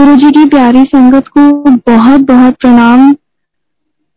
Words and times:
गुरु 0.00 0.14
जी 0.16 0.30
की 0.30 0.44
प्यारी 0.48 0.82
संगत 0.84 1.26
को 1.28 1.40
बहुत 1.86 2.20
बहुत 2.20 2.54
प्रणाम। 2.60 3.00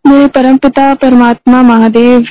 मेरे 0.06 0.28
परम 0.28 0.58
पिता 0.58 0.94
परमात्मा 0.94 1.62
महादेव, 1.62 2.28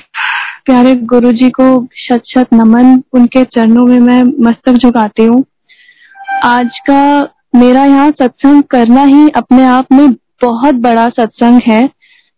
प्यारे 0.66 0.94
गुरु 1.10 1.32
जी 1.32 1.48
को 1.50 1.66
शत 1.98 2.22
शत 2.26 2.54
नमन। 2.54 3.02
उनके 3.12 3.42
चरणों 3.46 3.84
में 3.86 3.98
मैं 3.98 4.22
मस्तक 4.44 4.76
झुकाती 4.76 5.24
हूँ। 5.24 5.44
आज 6.44 6.78
का 6.88 7.02
मेरा 7.54 7.84
यहाँ 7.84 8.10
सत्संग 8.12 8.62
करना 8.70 9.02
ही 9.02 9.28
अपने 9.36 9.64
आप 9.64 9.92
में 9.92 10.12
बहुत 10.42 10.80
बड़ा 10.86 11.08
सत्संग 11.10 11.60
है। 11.66 11.84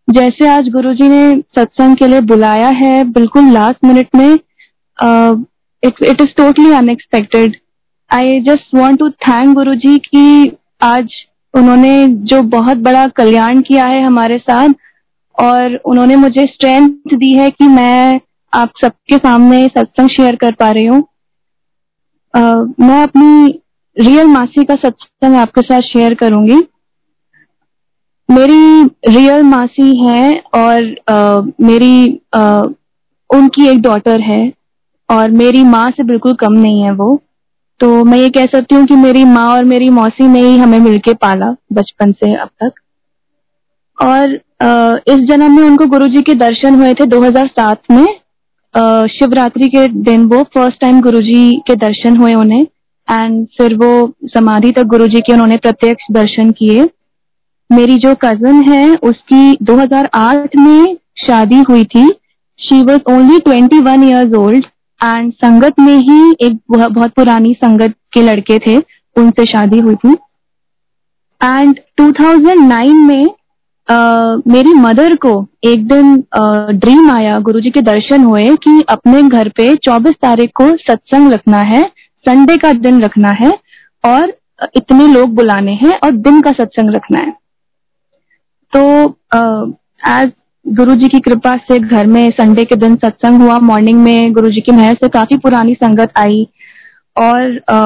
जैसे 0.08 0.48
आज 0.48 0.68
गुरु 0.70 0.94
जी 0.94 1.08
ने 1.08 1.30
सत्संग 1.56 1.96
के 1.96 2.08
लिए 2.08 2.20
बुलाया 2.32 2.68
है, 2.76 3.04
बिल्कुल 3.04 3.52
लास्ट 3.52 3.84
मिनट 3.84 4.08
में 4.16 4.34
it 5.82 6.20
is 6.20 6.34
totally 6.36 6.72
unexpected 6.72 7.56
I 8.10 8.40
just 8.48 8.74
want 8.74 8.98
to 8.98 9.10
thank 9.10 9.54
Guru 9.54 9.74
ji 9.76 9.96
की 10.00 10.56
आज 10.84 11.12
उन्होंने 11.54 12.06
जो 12.30 12.40
बहुत 12.50 12.76
बड़ा 12.76 13.06
कल्याण 13.16 13.60
किया 13.62 13.84
है 13.84 14.02
हमारे 14.02 14.38
साथ 14.38 14.68
और 15.38 15.76
उन्होंने 15.76 16.16
मुझे 16.16 16.44
स्ट्रेंथ 16.46 17.16
दी 17.16 17.32
है 17.32 17.50
कि 17.50 17.68
मैं 17.68 18.20
आप 18.52 18.72
सबके 18.80 19.16
सामने 19.16 19.66
सत्संग 19.68 20.08
शेयर 20.08 20.36
कर 20.36 20.52
पा 20.52 20.70
रही 20.70 20.84
हूँ। 20.84 21.02
मैं 22.34 23.02
अपनी 23.02 23.60
रियल 23.96 24.26
मासी 24.26 24.64
का 24.64 24.74
सत्संग 24.74 25.36
आपके 25.36 25.62
साथ 25.62 25.80
शेयर 25.82 26.14
करूँगी। 26.14 26.60
मेरी 28.28 28.84
रियल 29.08 29.42
मासी 29.42 29.96
है 29.96 30.32
और 30.54 30.94
आ, 31.08 31.40
मेरी 31.60 32.20
आ, 32.34 32.60
उनकी 33.30 33.68
एक 33.68 33.80
डॉटर 33.82 34.20
है 34.20 34.52
और 35.08 35.30
मेरी 35.32 35.62
माँ 35.64 35.90
से 35.90 36.02
बिल्कुल 36.02 36.34
कम 36.34 36.52
नहीं 36.52 36.82
है 36.82 36.90
वो। 36.92 37.14
तो 37.80 38.04
मैं 38.04 38.18
ये 38.18 38.28
कह 38.30 38.46
सकती 38.46 38.74
हूँ 38.74 38.84
कि 38.86 38.96
मेरी 38.96 39.24
माँ 39.24 39.46
और 39.52 39.64
मेरी 39.64 39.88
मौसी 39.90 40.26
ने 40.28 40.40
ही 40.40 40.56
हमें 40.58 40.78
मिलके 40.80 41.14
पाला 41.14 41.54
बचपन 41.72 42.12
से 42.12 42.34
अब 42.34 42.48
तक। 42.62 42.72
और 43.98 44.32
इस 45.08 45.26
जन्म 45.28 45.56
में 45.56 45.62
उनको 45.64 45.86
गुरुजी 45.86 46.22
के 46.22 46.34
दर्शन 46.34 46.74
हुए 46.74 46.92
थे 46.94 47.06
2007 47.06 47.90
में। 47.90 48.04
शिवरात्रि 49.08 49.68
के 49.68 49.86
दिन 50.04 50.24
वो 50.26 50.42
फ़र्स्ट 50.54 50.80
टाइम 50.80 51.00
गुरुजी 51.00 51.50
के 51.66 51.74
दर्शन 51.76 52.16
हुए 52.16 52.34
उन्हें 52.34 52.62
एंड 53.08 53.46
फिर 53.58 53.74
वो 53.74 53.90
समाधि 54.34 54.70
तक 54.72 54.82
गुरुजी 54.86 55.20
के 55.20 55.32
उन्होंने 55.32 55.56
प्रत्यक्ष 55.56 56.04
दर्शन 56.12 56.50
किए। 56.50 56.88
मेरी 57.70 57.96
जो 57.96 58.14
कज़न 58.14 58.62
है, 58.62 58.94
उसकी 58.94 59.56
2008 59.62 60.56
में 60.56 60.96
शादी 61.18 61.62
हुई 61.68 61.84
थी। 61.84 62.08
She 62.58 62.82
was 62.82 63.00
only 63.12 63.38
21 63.40 63.80
one 63.82 64.04
years 64.04 64.34
old 64.34 64.66
and 65.04 65.32
संगत 65.32 65.80
में 65.80 65.96
ही 65.96 66.34
एक 66.42 66.58
बहुत 66.70 67.10
पुरानी 67.10 67.52
संगत 67.54 67.94
के 68.12 68.22
लड़के 68.22 68.58
थे 68.58 68.76
उनसे 69.16 69.44
शादी 69.44 69.78
हुई 69.78 69.94
थी। 69.94 70.12
एंड 71.44 71.80
2009 72.00 72.92
में 73.06 73.24
uh, 73.24 74.46
मेरी 74.46 74.72
मदर 74.72 75.16
को 75.16 75.46
एक 75.64 75.86
दिन 75.88 76.16
ड्रीम 76.78 77.08
uh, 77.08 77.16
आया 77.16 77.38
गुरुजी 77.38 77.70
के 77.70 77.80
दर्शन 77.80 78.24
हुए 78.24 78.54
कि 78.56 78.82
अपने 78.88 79.22
घर 79.22 79.48
पे 79.48 79.74
24 79.88 80.14
तारीख 80.22 80.50
को 80.54 80.70
सत्संग 80.76 81.32
रखना 81.32 81.58
है 81.58 81.82
संडे 82.26 82.56
का 82.56 82.72
दिन 82.72 83.02
रखना 83.02 83.28
है 83.28 83.50
और 84.04 84.32
इतने 84.76 85.08
लोग 85.08 85.34
बुलाने 85.34 85.72
हैं 85.72 85.98
और 86.04 86.10
दिन 86.10 86.40
का 86.40 86.50
सत्संग 86.50 86.94
रखना 86.94 87.24
है। 87.24 87.32
तो 88.76 89.04
एज 90.08 90.32
गुरु 90.66 90.94
जी 90.94 91.08
की 91.08 91.18
कृपा 91.20 91.54
से 91.62 91.78
घर 91.78 92.06
में 92.06 92.30
संडे 92.30 92.64
के 92.64 92.76
दिन 92.76 92.94
सत्संग 92.96 93.42
हुआ। 93.42 93.58
मॉर्निंग 93.60 94.02
में 94.02 94.32
गुरु 94.32 94.50
जी 94.50 94.60
की 94.60 94.72
मेहर 94.72 94.94
से 94.94 95.08
काफ़ी 95.08 95.36
पुरानी 95.38 95.74
संगत 95.74 96.12
आई। 96.18 96.46
और 97.16 97.58
आ, 97.70 97.80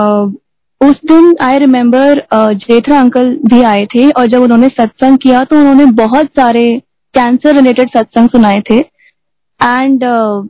उस 0.81 0.95
दिन 1.07 1.35
आई 1.43 1.59
रिमेम्बर 1.59 2.23
जेठरा 2.35 2.99
अंकल 3.01 3.33
भी 3.47 3.63
आए 3.63 3.85
थे 3.87 4.11
और 4.11 4.27
जब 4.27 4.43
उन्होंने 4.43 4.69
सत्संग 4.69 5.19
किया 5.19 5.43
तो 5.45 5.57
उन्होंने 5.57 5.85
बहुत 5.95 6.27
सारे 6.39 6.65
कैंसर 7.15 7.57
रिलेटेड 7.57 7.89
सत्संग 7.89 8.29
सुनाए 8.29 8.61
थे। 8.71 8.79
एंड 8.79 10.05
uh, 10.05 10.49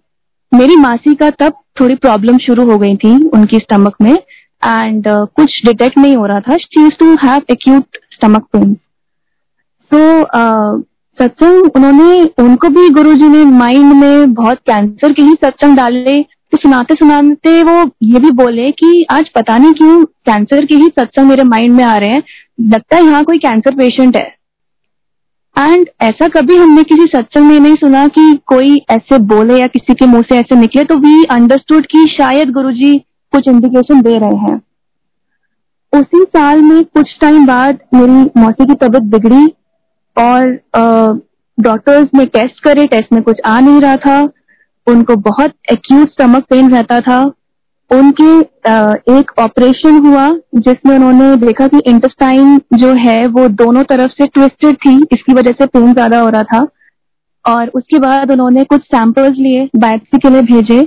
मेरी 0.53 0.77
मासी 0.77 1.15
का 1.15 1.31
तब 1.31 1.53
थोड़ी 1.81 1.95
प्रॉब्लम 1.95 2.39
शुरू 2.39 2.71
हो 2.71 2.79
गई 2.79 2.97
थी 2.97 3.15
उनकी 3.29 3.59
स्टमक 3.59 3.97
में। 4.03 4.13
एंड 4.13 5.09
uh, 5.09 5.27
कुछ 5.37 5.61
डिटेक्ट 5.65 5.99
नहीं 5.99 6.17
हो 6.17 6.27
रहा 6.27 6.41
था। 6.41 6.57
She 6.57 6.89
to 6.91 7.15
have 7.25 7.43
acute 7.51 7.99
stomach 8.13 8.49
pain 8.53 8.75
तो 9.91 9.99
सत्संग, 11.19 11.71
उन्होंने, 11.77 12.23
उनको 12.39 12.69
भी 12.69 12.89
गुरुजी 12.91 13.29
ने 13.29 13.45
माइंड 13.53 13.93
में 13.95 14.35
बहुत 14.35 14.59
कैंसर 14.61 15.13
के 15.13 15.23
ही 15.23 15.33
सत्संग 15.35 15.77
डाले 15.77 16.23
तो 16.53 16.59
सुनाते 16.59 16.95
सुनाते 16.95 17.63
वो 17.63 17.73
ये 18.03 18.21
भी 18.21 18.31
बोले 18.35 18.71
कि 18.73 19.07
आज 19.11 19.29
पता 19.29 19.57
नहीं 19.57 19.73
क्यों 19.73 20.05
कैंसर 20.05 20.65
के 20.65 20.75
ही 20.75 20.87
सत्संग 20.91 21.29
मेरे 21.29 21.45
माइंड 21.45 21.75
में 21.75 21.83
आ 21.85 21.97
रहे 21.97 22.11
हैं, 22.11 22.23
लगता 22.61 22.97
है 22.97 23.05
यहाँ 23.05 23.23
कोई 23.25 23.39
कैंसर 23.39 23.75
पेशेंट 23.75 24.17
है। 24.17 24.27
एंड 25.57 25.89
ऐसा 26.01 26.29
कभी 26.29 26.57
हमने 26.57 26.83
किसी 26.85 27.07
सत्संग 27.07 27.47
में 27.47 27.59
नहीं 27.61 27.75
सुना 27.75 28.07
कि 28.09 28.33
कोई 28.47 28.77
ऐसे 28.91 29.19
बोले 29.27 29.61
या 29.61 29.67
किसी 29.67 29.95
के 29.95 30.07
मुँह 30.07 30.23
से 30.23 30.39
ऐसे 30.39 30.61
निकले 30.61 30.85
तो 30.85 30.97
वी 30.99 31.23
अंडरस्टूड 31.31 31.87
कि 31.87 32.07
शायद 32.11 32.53
गुरुजी 32.53 32.95
कुछ 33.33 33.49
इंडिकेशन 33.49 34.01
दे 34.03 34.15
रहे 34.17 34.37
हैं। 34.43 34.57
उसी 35.93 36.23
साल 36.27 36.63
में 36.63 36.83
कुछ 36.85 37.17
टाइम 37.21 37.47
बाद 37.47 37.79
मेरी 37.95 38.41
मौसी 38.41 38.67
की 38.67 38.75
तबीयत 38.77 39.11
बिगड़ी 39.11 39.47
और 40.19 41.21
डॉक्टर्स 41.59 42.09
ने 42.15 42.25
टेस्ट 42.29 42.63
करे 42.65 42.87
टेस्ट 42.87 43.13
में 43.13 43.23
कुछ 43.23 43.41
आ 43.47 43.59
नहीं 43.61 43.81
रहा 43.81 43.97
था। 43.99 44.21
उनको 44.87 45.17
बहुत 45.23 45.53
एक्यूट 45.73 46.09
स्टमक 46.11 46.45
पेन 46.51 46.71
रहता 46.73 47.01
था। 47.01 47.21
उनके 47.91 48.39
एक 49.13 49.31
ऑपरेशन 49.39 49.99
हुआ 50.07 50.29
जिसमें 50.57 50.95
उन्होंने 50.95 51.37
देखा 51.45 51.67
कि 51.69 51.81
इंटेस्टाइन 51.87 52.59
जो 52.75 52.93
है 52.99 53.17
वो 53.29 53.47
दोनों 53.51 53.83
तरफ़ 53.85 54.11
से 54.13 54.27
ट्विस्टेड 54.27 54.77
थी, 54.77 54.97
इसकी 55.13 55.33
वजह 55.35 55.53
से 55.53 55.67
पेन 55.69 55.93
ज़्यादा 55.93 56.21
हो 56.21 56.29
रहा 56.29 56.43
था। 56.45 56.67
और 57.45 57.69
उसके 57.75 57.99
बाद 57.99 58.31
उन्होंने 58.31 58.65
कुछ 58.65 58.83
सैंपल्स 58.85 59.37
लिए 59.39 59.69
बायोप्सी 59.77 60.19
के 60.19 60.31
लिए 60.31 60.43
भेजे 60.45 60.81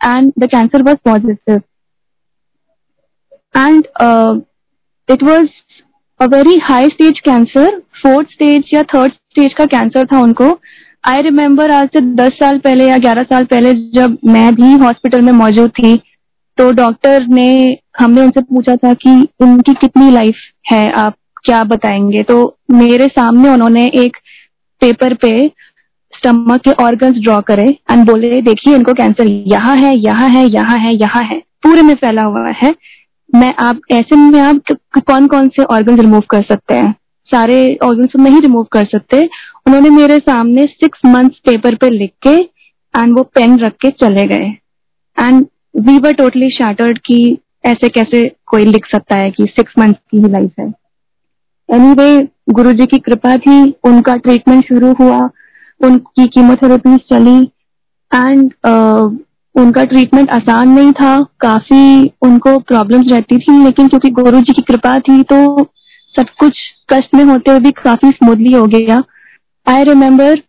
and 0.00 0.32
the 0.38 0.48
cancer 0.50 0.82
was 0.82 0.96
positive 1.04 1.60
and 3.54 3.86
it 5.08 5.22
was 5.22 5.48
a 6.20 6.24
very 6.26 6.56
high 6.62 6.88
stage 6.88 7.18
cancer 7.20 7.78
fourth 8.02 8.28
stage 8.30 8.68
या 8.74 8.82
थर्ड 8.84 9.12
स्टेज 9.12 9.52
का 9.52 9.64
कैंसर 9.66 10.04
था 10.06 10.20
उनको। 10.20 10.46
आई 11.04 11.22
रिमेम्बर 11.22 11.70
आज 11.70 11.88
से 11.88 12.00
दस 12.16 12.32
साल 12.32 12.58
पहले 12.58 12.88
या 12.88 12.98
ग्यारह 12.98 13.22
साल 13.22 13.44
पहले 13.44 13.72
जब 13.94 14.16
मैं 14.26 14.54
भी 14.54 14.72
हॉस्पिटल 14.84 15.20
में 15.20 15.32
मौजूद 15.32 15.70
थी 15.70 15.96
तो 16.58 16.70
डॉक्टर 16.72 17.26
ने 17.28 17.48
हमने 18.00 18.22
उनसे 18.22 18.40
पूछा 18.42 18.76
था 18.76 18.92
कि 18.94 19.10
उनकी 19.40 19.74
कितनी 19.74 20.10
लाइफ 20.10 20.36
है, 20.72 20.88
आप 20.88 21.14
क्या 21.44 21.62
बताएँगे? 21.64 22.22
तो 22.22 22.56
मेरे 22.70 23.06
सामने 23.08 23.48
उन्होंने 23.48 23.86
एक 23.96 24.16
पेपर 24.82 25.14
पे 25.14 25.46
स्टमक 26.12 26.60
के 26.60 26.72
ऑर्गन्स 26.84 27.18
ड्रॉ 27.20 27.40
करे 27.40 27.68
एंड 27.90 28.06
बोले, 28.06 28.40
देखिए, 28.42 28.74
इनको 28.74 28.92
कैंसर 28.94 29.26
यहाँ 29.48 29.76
है 29.76 29.96
यहाँ 29.96 30.28
है 30.30 30.46
यहाँ 30.48 30.78
है 30.78 30.94
यहाँ 30.94 31.24
है। 31.24 31.38
पूरे 31.62 31.82
में 31.82 31.94
फैला 31.94 32.22
हुआ 32.24 32.50
है। 32.56 32.74
मैं 33.34 33.54
आप, 33.58 33.80
ऐसे 33.90 34.16
में 34.16 34.40
आप 34.40 34.60
कौन 35.06 35.26
कौन 35.26 35.48
से 35.48 35.62
ऑर्गन 35.64 36.00
रिमूव 36.00 36.20
कर 36.20 36.42
सकते 36.42 36.74
हैं? 36.74 36.94
सारे 37.24 37.78
ऑर्गन 37.82 38.06
तो 38.06 38.22
नहीं 38.22 38.40
रिमूव 38.40 38.64
कर 38.64 38.84
सकते। 38.84 39.20
उन्होंने 39.66 39.90
मेरे 39.90 40.18
सामने 40.18 40.66
सिक्स 40.66 41.00
मंथ्स 41.06 41.38
पेपर 41.38 41.74
पे 41.74 41.90
लिख 41.90 42.12
के 42.22 42.36
एंड 43.00 43.18
वो 43.18 43.22
पेन 43.22 43.58
रख 43.58 43.72
के 43.72 43.90
चले 43.90 44.26
गए। 44.26 44.46
And 45.18 45.46
we 45.76 45.98
were 45.98 46.12
totally 46.12 46.50
shattered 46.50 46.98
कि 46.98 47.38
ऐसे 47.64 47.88
कैसे 47.88 48.36
कोई 48.46 48.64
लिख 48.64 48.86
सकता 48.86 49.14
है 49.14 49.30
कि 49.30 49.46
सिक्स 49.46 49.72
मंथ 49.78 49.94
की 49.94 50.18
ही 50.18 50.28
लाइफ 50.28 50.52
है। 50.60 50.72
एनी 51.70 51.92
वे 51.92 52.28
गुरु 52.50 52.72
जी 52.72 52.86
की 52.86 52.98
कृपा 52.98 53.36
थी, 53.36 53.74
उनका 53.84 54.16
ट्रीटमेंट 54.16 54.64
शुरू 54.68 54.92
हुआ, 54.92 55.30
उनकी 55.80 56.26
कीमोथेरेपी 56.26 56.96
चली। 56.96 57.42
एंड 58.14 58.52
उनका 59.54 59.84
ट्रीटमेंट 59.84 60.30
आसान 60.30 60.68
नहीं 60.70 60.92
था। 60.92 61.16
काफ़ी 61.40 62.10
उनको 62.22 62.58
प्रॉब्लम्स 62.60 63.12
रहती 63.12 63.38
थी, 63.38 63.62
लेकिन 63.64 63.88
क्योंकि 63.88 64.10
गुरु 64.12 64.40
जी 64.40 64.52
की 64.52 64.62
कृपा 64.62 64.98
थी 65.00 65.22
तो 65.24 65.64
सब 66.14 66.26
कुछ 66.40 66.58
कष्ट 66.92 67.14
में 67.14 67.24
होते 67.24 67.50
हुए 67.50 67.60
भी 67.60 67.70
काफ़ी 67.74 68.10
स्मूथली 68.10 68.52
हो 68.52 68.64
गया। 68.68 69.02
आई 69.66 69.84
रिमेम्बर 69.84 70.42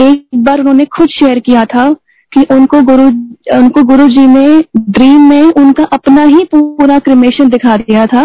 एक 0.00 0.28
बार 0.36 0.60
उन्होंने 0.60 0.84
खुद 0.96 1.08
शेयर 1.10 1.38
किया 1.40 1.64
था 1.66 1.92
कि 2.32 2.42
उनको 2.52 2.80
गुरु 2.82 3.06
उनको 3.54 3.82
गुरु 3.84 4.06
जी 4.08 4.26
ने 4.26 4.46
ड्रीम 4.78 5.28
में 5.28 5.42
उनका 5.42 5.84
अपना 5.92 6.22
ही 6.24 6.44
पूरा 6.54 6.98
क्रिमेशन 7.00 7.48
दिखा 7.48 7.76
दिया 7.76 8.06
था। 8.06 8.22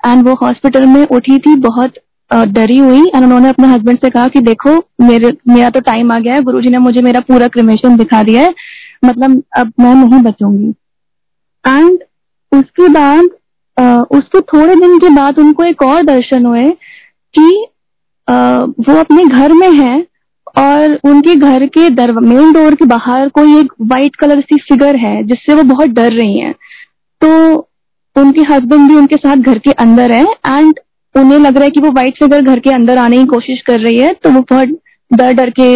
एंड 0.00 0.28
वो 0.28 0.34
हॉस्पिटल 0.42 0.86
में 0.86 1.06
उठी 1.06 1.38
थी, 1.38 1.54
बहुत 1.58 1.94
डरी 2.30 2.76
हुई। 2.78 3.00
एंड 3.06 3.24
उन्होंने 3.24 3.48
अपने 3.48 3.68
हस्बैंड 3.68 3.98
से 3.98 4.10
कहा 4.10 4.26
कि 4.28 4.40
देखो, 4.40 4.76
मेरे, 5.02 5.30
मेरा 5.48 5.68
तो 5.68 5.80
टाइम 5.82 6.12
आ 6.12 6.18
गया 6.18 6.34
है 6.34 6.40
गुरुजी 6.40 6.68
ने 6.68 6.78
मुझे 6.78 7.02
मेरा 7.02 7.20
पूरा 7.28 7.46
क्रिमेशन 7.48 7.96
दिखा 7.96 8.22
दिया 8.22 8.42
है। 8.42 8.54
मतलब 9.02 9.42
अब 9.56 9.72
मैं 9.80 9.94
नहीं 9.94 10.22
बचूँगी। 10.22 10.70
एंड 11.64 11.98
उसके 12.52 12.88
बाद 12.88 13.24
उसके 14.12 14.40
थोड़े 14.42 14.74
दिन 14.76 14.98
के 14.98 15.08
बाद 15.14 15.38
उनको 15.38 15.64
एक 15.64 15.82
और 15.82 16.04
दर्शन 16.04 16.46
हुए 16.46 16.64
कि 17.34 17.48
वो 18.28 18.96
अपने 19.00 19.24
घर 19.24 19.52
में 19.52 19.70
है 19.72 19.98
और 20.58 20.98
उनके 21.04 21.34
घर 21.36 21.66
के 21.68 21.88
दर 21.90 22.12
मेन 22.20 22.52
डोर 22.52 22.74
के 22.74 22.84
बाहर 22.84 23.28
कोई 23.28 23.58
एक 23.58 23.72
वाइट 23.82 24.16
कलर 24.16 24.40
सी 24.40 24.56
फिगर 24.68 24.96
है 24.96 25.22
जिससे 25.22 25.54
वो 25.54 25.62
बहुत 25.64 25.88
डर 25.90 26.12
रही 26.12 26.38
हैं। 26.38 26.52
तो 27.22 27.30
उनके 28.16 28.42
हस्बैंड 28.52 28.88
भी 28.88 28.96
उनके 28.96 29.16
साथ 29.16 29.36
घर 29.36 29.58
के 29.58 29.72
अंदर 29.82 30.12
है 30.12 30.24
एंड 30.48 30.78
उन्हें 31.14 31.38
लग 31.38 31.56
रहा 31.56 31.64
है 31.64 31.70
कि 31.70 31.80
वो 31.80 31.90
व्हाइट 31.90 32.18
फिगर 32.18 32.42
घर 32.42 32.58
के 32.58 32.70
अंदर 32.70 32.98
आने 32.98 33.18
की 33.18 33.26
कोशिश 33.26 33.60
कर 33.66 33.80
रही 33.80 33.98
है 33.98 34.12
तो 34.14 34.30
वो 34.30 34.40
बहुत 34.50 34.68
डर 35.10 35.32
डर 35.32 35.50
के 35.50 35.70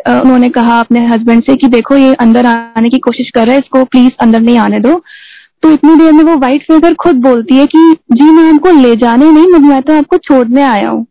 उन्होंने 0.00 0.48
कहा 0.50 0.78
अपने 0.80 1.06
हस्बैंड 1.06 1.42
से 1.44 1.56
कि 1.56 1.66
देखो 1.68 1.96
ये 1.96 2.14
अंदर 2.20 2.46
आने 2.46 2.88
की 2.90 2.98
कोशिश 3.00 3.30
कर 3.34 3.46
रहा 3.46 3.54
है, 3.54 3.60
इसको 3.60 3.84
प्लीज़ 3.86 4.10
अंदर 4.22 4.40
नहीं 4.40 4.58
आने 4.58 4.80
दो। 4.80 4.94
तो 5.62 5.70
इतनी 5.70 5.94
देर 5.96 6.12
में 6.12 6.22
वो 6.24 6.36
व्हाइट 6.36 6.62
फिगर 6.62 6.94
खुद 6.94 7.16
बोलती 7.22 7.56
है 7.56 7.66
कि 7.66 7.78
जी 8.12 8.30
मैं 8.30 8.52
आपको 8.52 8.70
ले 8.72 8.94
जाने 8.96 9.30
नहीं 9.32 9.60
मैं 9.60 9.80
तो 9.82 9.92
आपको 9.92 10.16
छोड़ने 10.18 10.62
आया 10.62 10.88
हूँ। 10.88 11.06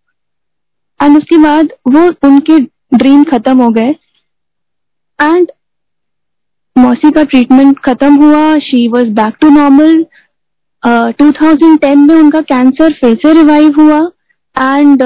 एंड 0.99 1.17
उसके 1.17 1.37
बाद 1.37 1.69
वो 1.87 2.07
उनके 2.27 2.59
ड्रीम 2.95 3.23
खत्म 3.25 3.61
हो 3.61 3.69
गए। 3.71 3.95
एंड 5.19 5.51
मौसी 6.75 7.11
का 7.11 7.23
ट्रीटमेंट 7.25 7.79
खत्म 7.85 8.13
हुआ 8.15 8.55
she 8.61 8.87
was 8.87 9.09
back 9.15 9.35
to 9.41 9.49
normal 9.49 10.05
2010 11.19 11.95
में 11.99 12.15
उनका 12.15 12.41
कैंसर 12.43 12.93
फिर 13.01 13.15
से 13.23 13.33
रिवाइव 13.33 13.79
हुआ। 13.79 13.99
एंड 14.55 15.01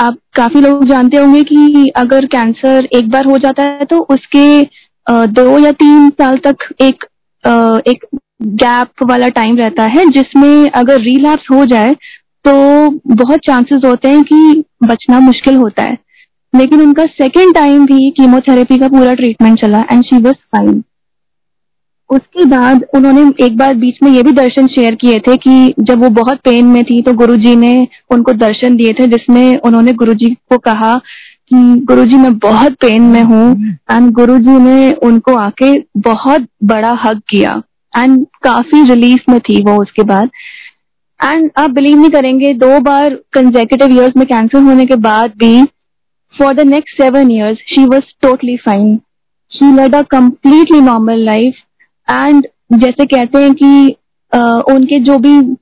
आप 0.00 0.16
काफ़ी 0.36 0.60
लोग 0.60 0.84
जानते 0.88 1.16
होंगे 1.16 1.42
कि 1.42 1.90
अगर 1.96 2.26
कैंसर 2.26 2.88
एक 2.92 3.08
बार 3.10 3.26
हो 3.26 3.38
जाता 3.38 3.62
है 3.62 3.84
तो 3.84 3.98
उसके 4.10 4.62
दो 5.32 5.58
या 5.58 5.70
तीन 5.72 6.08
साल 6.10 6.36
तक 6.46 6.66
एक 6.80 7.04
एक 7.88 8.04
गैप 8.62 9.02
वाला 9.10 9.28
टाइम 9.28 9.56
रहता 9.58 9.82
है, 9.84 10.04
जिसमें 10.06 10.70
अगर 10.70 11.00
रिलैप्स 11.00 11.50
हो 11.52 11.64
जाए 11.64 11.94
तो 12.44 12.52
बहुत 13.14 13.40
चांसेस 13.46 13.82
होते 13.84 14.08
हैं 14.08 14.22
कि 14.22 14.64
बचना 14.84 15.18
मुश्किल 15.20 15.56
होता 15.56 15.82
है। 15.82 15.96
लेकिन 16.52 16.80
उनका 16.80 17.04
सेकेंड 17.04 17.54
टाइम 17.54 17.84
भी 17.86 18.10
कीमोथेरेपी 18.10 18.78
का 18.78 18.88
पूरा 18.88 19.14
ट्रीटमेंट 19.14 19.60
चला 19.60 19.84
एंड 19.92 20.04
शी 20.04 20.18
वॉज़ 20.22 20.36
फाइन 20.56 20.82
उसके 22.10 22.44
बाद 22.44 22.84
उन्होंने 22.94 23.22
एक 23.46 23.56
बार 23.56 23.74
बीच 23.76 23.98
में 24.02 24.10
ये 24.10 24.22
भी 24.22 24.32
दर्शन 24.32 24.66
शेयर 24.68 24.94
किए 24.94 25.18
थे 25.18 25.36
कि 25.36 25.74
जब 25.80 26.02
वो 26.02 26.08
बहुत 26.12 26.38
पेन 26.44 26.66
में 26.66 26.82
थी 26.84 27.00
तो 27.02 27.12
गुरुजी 27.14 27.54
ने 27.56 27.74
उनको 28.10 28.32
दर्शन 28.34 28.76
दिए 28.76 28.92
थे, 28.92 29.06
जिसमें 29.06 29.56
उन्होंने 29.58 29.92
गुरुजी 29.92 30.30
को 30.50 30.58
कहा 30.58 30.94
कि, 30.94 31.56
गुरुजी, 31.84 32.16
मैं 32.16 32.36
बहुत 32.38 32.72
पेन 32.80 33.02
में 33.04 33.22
हूँ 33.22 33.76
एंड 33.92 34.10
गुरुजी 34.12 34.58
ने 34.60 34.92
उनको 35.02 35.34
आके 35.36 35.72
बहुत 36.00 36.46
बड़ा 36.64 36.92
हक 37.04 37.22
किया 37.30 37.60
एंड 37.92 38.24
काफ़ी 38.42 38.82
रिलीफ 38.88 39.28
में 39.28 39.38
थी 39.40 39.62
वो 39.64 39.80
उसके 39.82 40.02
बाद। 40.04 40.30
एंड 41.20 41.50
आप 41.58 41.70
बिलीव 41.70 41.98
नहीं 41.98 42.10
करेंगे, 42.10 42.52
दो 42.54 42.78
बार 42.80 43.14
कंजेकेटिव 43.32 43.94
ईयर्स 43.94 44.16
में 44.16 44.26
कैंसर 44.26 44.62
होने 44.62 44.86
के 44.86 44.96
बाद 45.00 45.32
भी 45.38 45.64
for 46.34 46.54
the 46.54 46.66
next 46.66 47.02
seven 47.02 47.30
years 47.30 47.58
she 47.68 47.84
was 47.86 48.12
totally 48.22 48.56
fine 48.56 48.96
she 49.52 49.72
led 49.76 49.94
a 49.94 50.02
completely 50.10 50.80
normal 50.80 51.24
life 51.24 51.54
and 52.10 52.46
जैसे 52.72 53.06
कहते 53.06 53.38
हैं 53.38 53.54
कि 53.54 53.96
uh, 54.34 54.40
उनके 54.40 55.00
जो 55.00 55.18
भी 55.18 55.56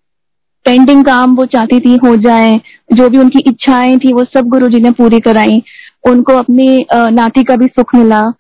पेंडिंग 0.65 1.05
काम 1.05 1.37
वो 1.37 1.47
चाहती 1.47 1.81
थी 1.81 1.97
हो 1.97 2.17
जाए 2.17 2.61
जो 2.93 3.09
भी 3.09 3.19
उनकी 3.19 3.39
इच्छाएँ 3.39 3.99
थी 3.99 4.13
वो 4.13 4.25
सब 4.25 4.49
गुरु 4.49 4.69
जी 4.69 4.81
ने 4.81 4.91
पूरी 4.91 5.21
कराई। 5.21 5.63
उनको 6.09 6.33
अपनी 6.33 6.87
uh, 6.95 7.09
नाती 7.09 7.45
का 7.45 7.57
भी 7.57 7.67
सुख 7.67 7.95
मिला। 7.95 8.33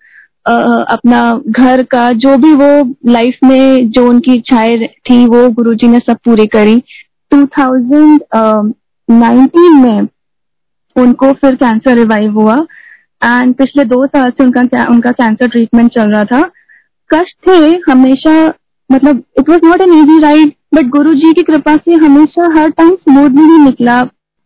uh, 0.50 0.84
अपना 0.88 1.42
घर 1.48 1.82
का 1.82 2.12
जो 2.12 2.36
भी 2.36 2.54
वो 2.54 2.94
लाइफ 3.12 3.38
में 3.44 3.90
जो 3.90 4.08
उनकी 4.08 4.32
इच्छाएँ 4.32 4.78
थी 4.78 5.26
वो 5.26 5.50
गुरु 5.50 5.74
जी 5.74 5.88
ने 5.88 5.98
सब 5.98 6.16
पूरी 6.24 6.46
करी। 6.46 6.82
2019 7.34 9.72
में 9.72 10.08
उनको 10.96 11.32
फिर 11.32 11.54
कैंसर 11.54 11.94
रिवाइव 11.94 12.32
हुआ। 12.32 12.66
एंड 13.24 13.54
पिछले 13.54 13.84
दो 13.84 14.06
साल 14.06 14.30
से 14.30 14.44
उनका 14.44 14.88
उनका 14.88 15.10
कैंसर 15.10 15.48
ट्रीटमेंट 15.48 15.90
चल 15.90 16.10
रहा 16.10 16.24
था। 16.24 16.50
कष्ट 17.10 17.37
थे 17.49 17.58
हमेशा 17.90 18.32
मतलब 18.90 19.22
it 19.38 19.49
was 19.50 19.66
not 19.66 19.81
an 19.81 19.93
easy 19.99 20.19
ride 20.20 20.52
but 20.75 20.87
Guru 20.87 21.14
ji 21.14 21.32
की 21.32 21.43
कृपा 21.43 21.76
से 21.76 21.94
हमेशा 22.05 22.52
हर 22.58 22.70
टाइम 22.70 22.94
स्मूथली 22.94 23.52
ही 23.52 23.58
निकला। 23.64 24.02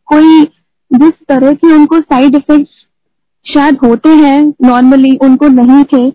कोई 0.08 0.42
जिस 0.90 1.12
तरह 1.28 1.52
की 1.52 1.72
उनको 1.72 2.00
साइड 2.00 2.34
इफेक्ट्स 2.34 2.80
शायद 3.46 3.78
होते 3.84 4.08
हैं 4.08 4.40
नॉर्मली 4.62 5.16
उनको 5.16 5.48
नहीं 5.48 5.84
थे 5.84 6.06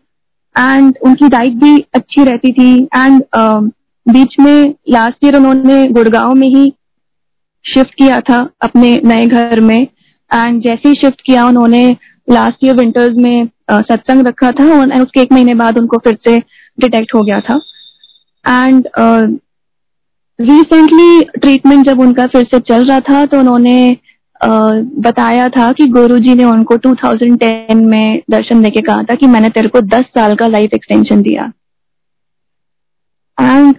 एंड 0.55 0.97
उनकी 1.05 1.27
डाइट 1.27 1.53
भी 1.53 1.77
अच्छी 1.93 2.23
रहती 2.23 2.51
थी 2.51 2.71
एंड 2.83 3.21
uh, 3.37 3.71
बीच 4.05 4.35
में 4.39 4.73
लास्ट 4.89 5.25
ईयर 5.25 5.35
उन्होंने 5.35 5.85
गुड़गांव 5.87 6.33
में 6.33 6.47
ही 6.47 6.71
शिफ्ट 7.65 7.93
किया 7.93 8.19
था 8.19 8.37
अपने 8.61 9.01
नए 9.05 9.25
घर 9.25 9.59
में 9.61 9.77
एंड 9.77 10.61
जैसे 10.61 10.89
ही 10.89 10.95
शिफ्ट 10.95 11.21
किया 11.21 11.45
उन्होंने 11.45 11.85
लास्ट 12.29 12.63
ईयर 12.63 12.75
विंटर्स 12.75 13.15
में 13.17 13.47
सत्संग 13.71 14.27
रखा 14.27 14.51
था 14.51 14.79
और 14.79 15.01
उसके 15.01 15.21
एक 15.21 15.31
महीने 15.31 15.55
बाद 15.55 15.79
उनको 15.79 15.97
फिर 15.97 16.17
से 16.27 16.37
डिटेक्ट 16.79 17.15
हो 17.15 17.21
गया 17.21 17.39
था। 17.39 17.59
एंड 18.65 18.87
रिसेंटली 20.41 21.21
ट्रीटमेंट 21.21 21.85
जब 21.85 21.99
उनका 21.99 22.25
फिर 22.25 22.43
से 22.43 22.59
चल 22.59 22.85
रहा 22.85 22.99
था 22.99 23.25
तो 23.25 23.39
उन्होंने 23.39 23.97
uh, 24.45 24.85
बताया 24.99 25.49
था 25.49 25.71
कि 25.71 25.85
गुरुजी 25.85 26.33
ने 26.35 26.43
उनको 26.43 26.77
2010 26.77 27.75
में 27.75 28.21
दर्शन 28.29 28.61
देके 28.61 28.81
कहा 28.81 29.03
था 29.03 29.15
कि 29.15 29.27
मैंने 29.27 29.49
तेरे 29.49 29.67
को 29.67 29.81
10 29.81 30.01
साल 30.01 30.35
का 30.35 30.47
लाइफ 30.47 30.69
एक्सटेंशन 30.73 31.21
दिया। 31.21 31.51
एंड 33.41 33.75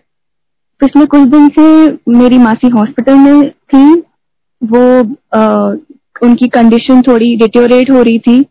पिछले 0.80 1.06
कुछ 1.06 1.20
दिन 1.20 1.48
से 1.48 1.92
मेरी 2.08 2.38
मासी 2.38 2.68
हॉस्पिटल 2.68 3.14
में 3.14 3.50
थी 3.50 4.02
वो 4.62 5.00
uh, 5.36 5.78
उनकी 6.22 6.48
कंडीशन 6.48 7.02
थोड़ी 7.02 7.36
डिटोरेट 7.36 7.90
हो 7.90 8.02
रही 8.02 8.18
थी। 8.18 8.46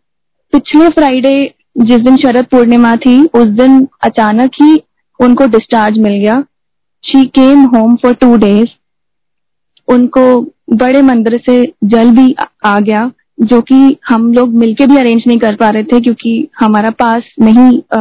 पिछले 0.52 0.88
फ्राइडे 0.88 1.32
जिस 1.78 2.00
दिन 2.00 2.16
शरद 2.16 2.46
पूर्णिमा 2.50 2.94
थी 2.96 3.22
उस 3.34 3.46
दिन 3.58 3.86
अचानक 4.02 4.50
ही 4.62 4.74
उनको 5.20 5.46
डिस्चार्ज 5.46 5.98
मिल 5.98 6.12
गया। 6.12 6.42
She 7.04 7.24
came 7.28 7.62
home 7.66 7.96
for 7.96 8.14
two 8.14 8.36
days 8.36 8.68
उनको 9.88 10.24
बड़े 10.72 11.02
मंदिर 11.02 11.40
से 11.46 11.62
जल 11.84 12.10
भी 12.10 12.34
आ 12.64 12.78
गया 12.80 13.10
जो 13.40 13.60
कि 13.60 13.96
हम 14.08 14.32
लोग 14.34 14.54
मिलके 14.54 14.86
भी 14.86 14.96
अरेंज 14.96 15.24
नहीं 15.26 15.38
कर 15.38 15.56
पा 15.56 15.70
रहे 15.70 15.82
थे 15.82 16.00
क्योंकि 16.00 16.48
हमारा 16.58 16.90
पास 16.90 17.22
नहीं 17.40 17.68
आ, 17.92 18.00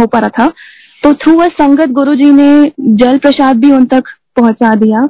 हो 0.00 0.06
पा 0.06 0.18
रहा 0.18 0.28
था। 0.38 0.46
तो 1.02 1.12
थ्रू 1.14 1.36
अ 1.38 1.46
संगत 1.52 1.90
गुरु 1.90 2.14
जी 2.14 2.30
ने 2.32 2.72
जल 2.96 3.18
प्रसाद 3.18 3.56
भी 3.56 3.70
उन 3.72 3.84
तक 3.86 4.04
पहुँचा 4.36 4.74
दिया। 4.74 5.02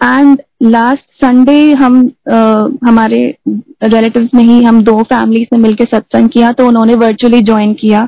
एंड 0.00 0.40
लास्ट 0.62 1.04
संडे 1.24 1.60
हम 1.72 2.00
uh, 2.06 2.88
हमारे 2.88 3.18
रिलेटिव 3.48 4.28
में 4.34 4.42
ही 4.44 4.62
हम 4.64 4.82
दो 4.84 5.02
फैमिलीज़ 5.02 5.48
ने 5.52 5.58
मिलकर 5.58 5.84
सत्संग 5.86 6.28
किया 6.28 6.50
तो 6.52 6.66
उन्होंने 6.68 6.94
वर्चुअली 6.94 7.40
ज्वाइन 7.42 7.72
किया। 7.74 8.02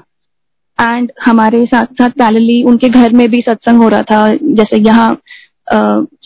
एंड 0.78 1.10
हमारे 1.24 1.64
साथ 1.66 1.86
साथ 2.00 2.10
पैरेलली 2.18 2.62
उनके 2.62 2.88
घर 2.88 3.12
में 3.12 3.28
भी 3.30 3.40
सत्संग 3.40 3.82
हो 3.82 3.88
रहा 3.88 4.02
था। 4.02 4.26
जैसे 4.34 4.80
यहाँ 4.80 5.14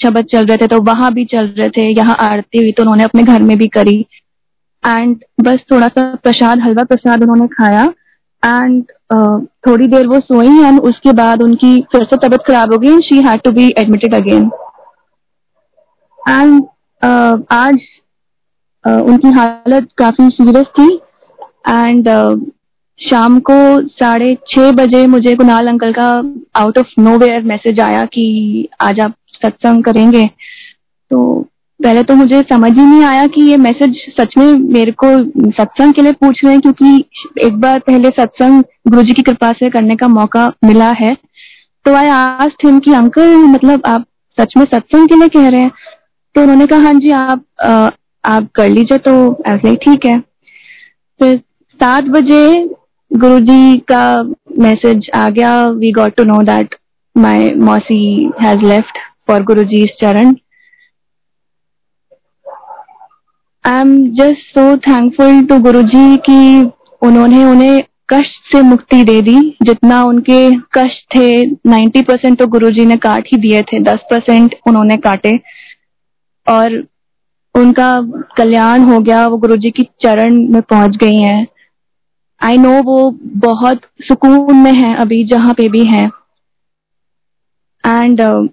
शब्द 0.03 0.25
चल 0.33 0.47
रहे 0.47 0.57
थे 0.57 0.67
तो 0.67 0.81
वहाँ 0.83 1.13
भी 1.15 1.25
चल 1.25 1.47
रहे 1.59 1.69
थे। 1.71 1.89
यहाँ 1.91 2.17
आरती 2.21 2.59
हुई 2.59 2.73
तो 2.73 2.83
उन्होंने 2.83 3.05
अपने 3.05 3.23
घर 3.23 3.43
में 3.43 3.57
भी 3.59 3.69
करी। 3.69 3.99
एंड 4.85 5.17
बस 5.43 5.59
थोड़ा 5.73 5.89
सा 5.89 6.15
प्रसाद 6.23 6.61
हलवा 6.63 6.85
प्रसाद 6.85 7.23
उन्होंने 7.23 7.47
खाया। 7.55 7.83
एंड 8.43 8.83
uh, 9.13 9.41
थोड़ी 9.67 9.87
देर 9.89 10.07
वो 10.07 10.21
सोई 10.21 10.65
एंड 10.65 10.81
उसके 10.83 11.13
बाद 11.15 11.43
उनकी 11.43 11.81
फिर 11.93 12.05
से 12.05 12.17
तबीयत 12.17 12.47
खराब 12.47 12.73
हो 12.73 12.79
गई 12.79 12.89
and 12.89 13.03
she 13.03 13.17
had 13.29 13.41
to 13.45 13.53
be 13.53 13.69
admitted 13.79 14.15
again 14.15 14.49
and 16.27 16.61
uh, 17.03 17.43
आज 17.51 17.79
uh, 18.85 19.01
उनकी 19.03 19.29
हालत 19.29 19.89
काफ़ी 19.99 20.29
सीरियस 20.29 20.67
थी। 20.79 20.95
एंड 21.69 22.09
uh, 22.09 22.51
शाम 23.01 23.39
को 23.41 23.55
साढ़े 23.89 24.35
छह 24.49 24.71
बजे 24.73 25.07
मुझे 25.07 25.35
कुणाल 25.35 25.67
अंकल 25.69 25.93
का 25.93 26.07
out 26.61 26.79
of 26.79 27.01
know 27.01 27.17
where 27.19 27.43
message 27.43 27.81
आया 27.81 28.05
कि 28.05 28.69
आज 28.81 29.01
आप 29.01 29.15
सत्संग 29.43 29.85
करेंगे। 29.85 30.25
तो 31.11 31.41
पहले 31.81 32.03
तो 32.03 32.15
मुझे 32.15 32.41
समझ 32.43 32.73
ही 32.73 32.85
नहीं 32.87 33.03
आया 33.05 33.27
कि 33.27 33.43
ये 33.43 33.57
मैसेज 33.57 33.97
सच 34.21 34.37
में 34.39 34.53
मेरे 34.73 34.93
को 34.93 35.09
सत्संग 35.51 35.95
के 35.95 36.03
लिए 36.03 36.13
पूछ 36.13 36.45
रहे 36.45 36.53
हैं 36.53 36.61
क्योंकि 36.61 37.05
एक 37.47 37.61
बार 37.61 37.79
पहले 37.79 38.09
सत्संग 38.09 38.63
गुरु 38.89 39.03
जी 39.03 39.13
की 39.13 39.23
कृपा 39.23 39.53
से 39.53 39.71
करने 39.71 39.97
का 39.97 40.09
मौका 40.09 40.47
मिला 40.65 40.91
है। 40.91 41.15
तो 41.85 41.95
आई 41.95 42.09
आस्ट 42.09 42.65
हिम 42.67 42.79
कि 42.79 42.93
अंकल 42.93 43.37
मतलब 43.37 43.83
आप 43.87 44.07
सच 44.39 44.55
में 44.57 44.65
सत्संग 44.65 45.09
के 45.09 45.15
लिए 45.15 45.29
कह 45.29 45.49
रहे 45.49 45.61
हैं? 45.61 45.71
तो 46.37 46.43
उन्होंने 46.43 46.67
कहा 46.67 46.79
हाँ 46.81 46.93
जी 46.95 47.11
आप 47.11 47.45
आ, 47.63 47.89
आप 48.25 48.49
कर 48.55 48.69
लीजिए 48.69 48.99
तो 48.99 49.13
ऐसे 49.47 49.69
ही 49.69 49.77
ठीक 49.85 50.07
है। 50.07 50.19
फिर 51.21 51.37
सात 51.81 52.05
बजे 52.17 52.43
गुरु 53.11 53.39
जी 53.41 53.79
का 53.91 54.23
मैसेज 54.59 55.11
आ 55.15 55.29
गया 55.31 55.61
we 55.79 55.93
got 55.93 56.17
to 56.17 56.25
know 56.25 56.43
that 56.43 56.75
my 57.17 57.51
मौसी 57.65 58.31
हैज़ 58.43 58.67
लेफ़्ट 58.67 58.99
फॉर 59.29 59.43
गुरुजी's 59.43 59.97
चरण. 60.01 60.35
I 63.65 63.81
am 63.81 63.97
just 64.15 64.55
so 64.55 64.77
thankful 64.77 65.45
to 65.47 65.59
Guru 65.63 65.83
ji 65.85 66.17
की 66.31 66.63
उन्होंने 67.03 67.45
उन्हें 67.45 67.83
कष्ट 68.13 68.53
से 68.53 68.61
मुक्ति 68.63 69.03
दे 69.05 69.21
दी। 69.23 69.39
जितना 69.63 70.03
उनके 70.05 70.39
कष्ट 70.75 71.15
थे 71.17 71.31
90 71.69 72.03
परसेंट 72.09 72.39
तो 72.39 72.47
गुरु 72.47 72.71
जी 72.71 72.85
ने 72.85 72.97
काट 72.97 73.29
ही 73.33 73.39
दिए 73.39 73.63
थे 73.63 73.81
10 73.85 74.05
परसेंट 74.11 74.55
उन्होंने 74.69 74.97
काटे। 75.07 75.39
और 76.49 76.85
उनका 77.55 78.01
कल्याण 78.37 78.83
हो 78.83 79.01
गया 79.01 79.27
वो 79.27 79.37
गुरुजी 79.37 79.71
की 79.71 79.83
चरण 79.83 80.35
में 80.49 80.63
पहुँच 80.63 80.97
गई 80.97 81.17
हैं। 81.17 81.47
आई 82.43 82.57
नो 82.57 82.83
वो 82.83 83.19
बहुत 83.23 83.81
सुकून 84.01 84.57
में 84.57 84.73
है 84.73 84.97
अभी 84.97 85.25
जहाँ 85.25 85.55
पे 85.55 85.69
भी 85.69 85.85
है। 85.85 86.05
एंड 87.87 88.21
uh, 88.21 88.49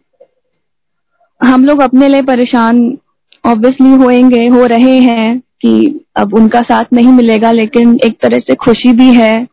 हम 1.41 1.65
लोग 1.65 1.81
अपने 1.81 2.07
लिए 2.07 2.21
परेशान 2.21 2.97
ऑब्वियसली 3.45 3.91
होएँगे 3.91 4.47
हो 4.47 4.65
रहे 4.65 4.99
हैं 4.99 5.39
कि 5.39 6.05
अब 6.15 6.33
उनका 6.33 6.61
साथ 6.61 6.83
नहीं 6.93 7.11
मिलेगा 7.13 7.51
लेकिन 7.51 7.99
एक 8.05 8.17
तरह 8.21 8.39
से 8.39 8.55
खुशी 8.55 8.93
भी 8.93 9.13
है। 9.13 9.47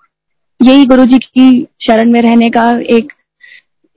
यही 0.62 0.86
गुरु 0.86 1.04
जी 1.04 1.18
की 1.18 1.66
शरण 1.82 2.12
में 2.12 2.22
रहने 2.22 2.50
का 2.50 2.70
एक 2.70 3.12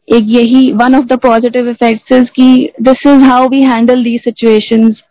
एक 0.07 0.25
यही 0.29 0.71
one 0.73 0.95
of 0.95 1.05
the 1.05 1.17
positive 1.19 1.69
effects 1.69 2.29
कि 2.29 2.69
this 2.81 3.07
is 3.07 3.23
how 3.23 3.47
we 3.49 3.61
handle 3.63 4.03
the 4.03 4.17
situations 4.17 5.01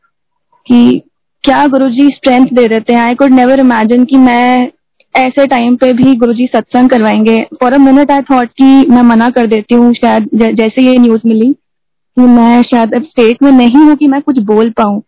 कि 0.67 1.03
क्या 1.45 1.67
गुरु 1.67 1.89
जी 1.91 2.09
स्ट्रेंथ 2.09 2.47
दे 2.55 2.67
देते 2.69 2.93
हैं। 2.93 3.01
आई 3.01 3.15
कुड 3.15 3.33
नेवर 3.35 3.61
इमेजिन 3.61 4.05
कि 4.05 4.17
मैं 4.19 4.71
ऐसे 5.15 5.47
टाइम 5.47 5.77
पे 5.77 5.93
भी 5.93 6.15
गुरु 6.17 6.33
जी 6.33 6.47
सत्संग 6.47 6.91
करवाएँगे। 6.91 7.37
For 7.61 7.73
a 7.73 7.79
minute 7.79 8.11
I 8.11 8.21
thought 8.23 8.49
कि 8.51 8.87
मैं 8.91 9.03
मना 9.03 9.31
कर 9.31 9.47
देती 9.47 9.75
हूँ, 9.75 9.93
शायद 9.95 10.29
जैसे 10.55 10.83
ये 10.83 10.99
न्यूज़ 10.99 11.21
मिली 11.27 11.53
कि 11.53 12.27
मैं 12.29 12.63
शायद 12.63 12.95
अब 12.95 13.03
स्टेट 13.03 13.43
में 13.43 13.51
नहीं 13.53 13.85
हूँ 13.85 13.97
कि 13.97 14.09
मैं 14.09 14.21
कुछ 14.23 14.39
बोल 14.45 14.71
पाऊँ। 14.71 15.03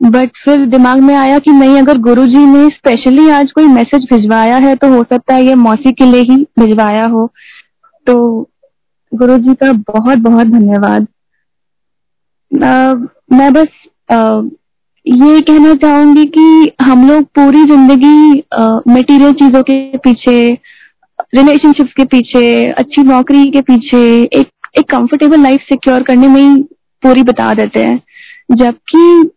बट 0.00 0.30
फिर 0.44 0.64
दिमाग 0.66 1.00
में 1.00 1.14
आया 1.14 1.38
कि 1.38 1.50
नहीं, 1.50 1.78
अगर 1.78 1.98
गुरुजी 1.98 2.44
ने 2.46 2.68
स्पेशली 2.68 3.28
आज 3.30 3.50
कोई 3.50 3.66
मैसेज 3.66 4.06
भिजवाया 4.12 4.56
है 4.56 4.74
तो 4.76 4.88
हो 4.88 5.02
सकता 5.02 5.34
है 5.34 5.46
ये 5.46 5.54
मौसी 5.56 5.92
के 5.92 6.04
लिए 6.04 6.22
ही 6.22 6.36
भिजवाया 6.58 7.04
हो। 7.04 7.26
तो 8.06 8.42
गुरुजी 9.12 9.54
का 9.54 9.72
बहुत 9.88 10.18
बहुत 10.18 10.46
धन्यवाद 10.46 11.06
मैं 13.32 13.52
बस 13.52 13.68
आ, 14.10 14.40
ये 15.06 15.40
कहना 15.40 15.74
चाहूँगी 15.74 16.24
कि 16.36 16.72
हम 16.82 17.06
लोग 17.08 17.24
पूरी 17.38 17.64
ज़िंदगी 17.64 18.38
मटेरियल 18.92 19.32
चीज़ों 19.32 19.62
के 19.62 19.76
पीछे 19.98 20.36
रिलेशनशिप्स 21.34 21.92
के 21.92 22.04
पीछे 22.06 22.42
अच्छी 22.72 23.02
नौकरी 23.02 23.50
के 23.50 23.60
पीछे 23.62 24.00
एक 24.22 24.50
एक 24.78 24.90
कंफर्टेबल 24.90 25.40
लाइफ 25.42 25.60
सिक्योर 25.68 26.02
करने 26.02 26.28
में 26.28 26.40
ही 26.40 26.62
पूरी 27.02 27.22
बता 27.22 27.52
देते 27.54 27.82
हैं। 27.84 28.00
जबकि 28.52 29.30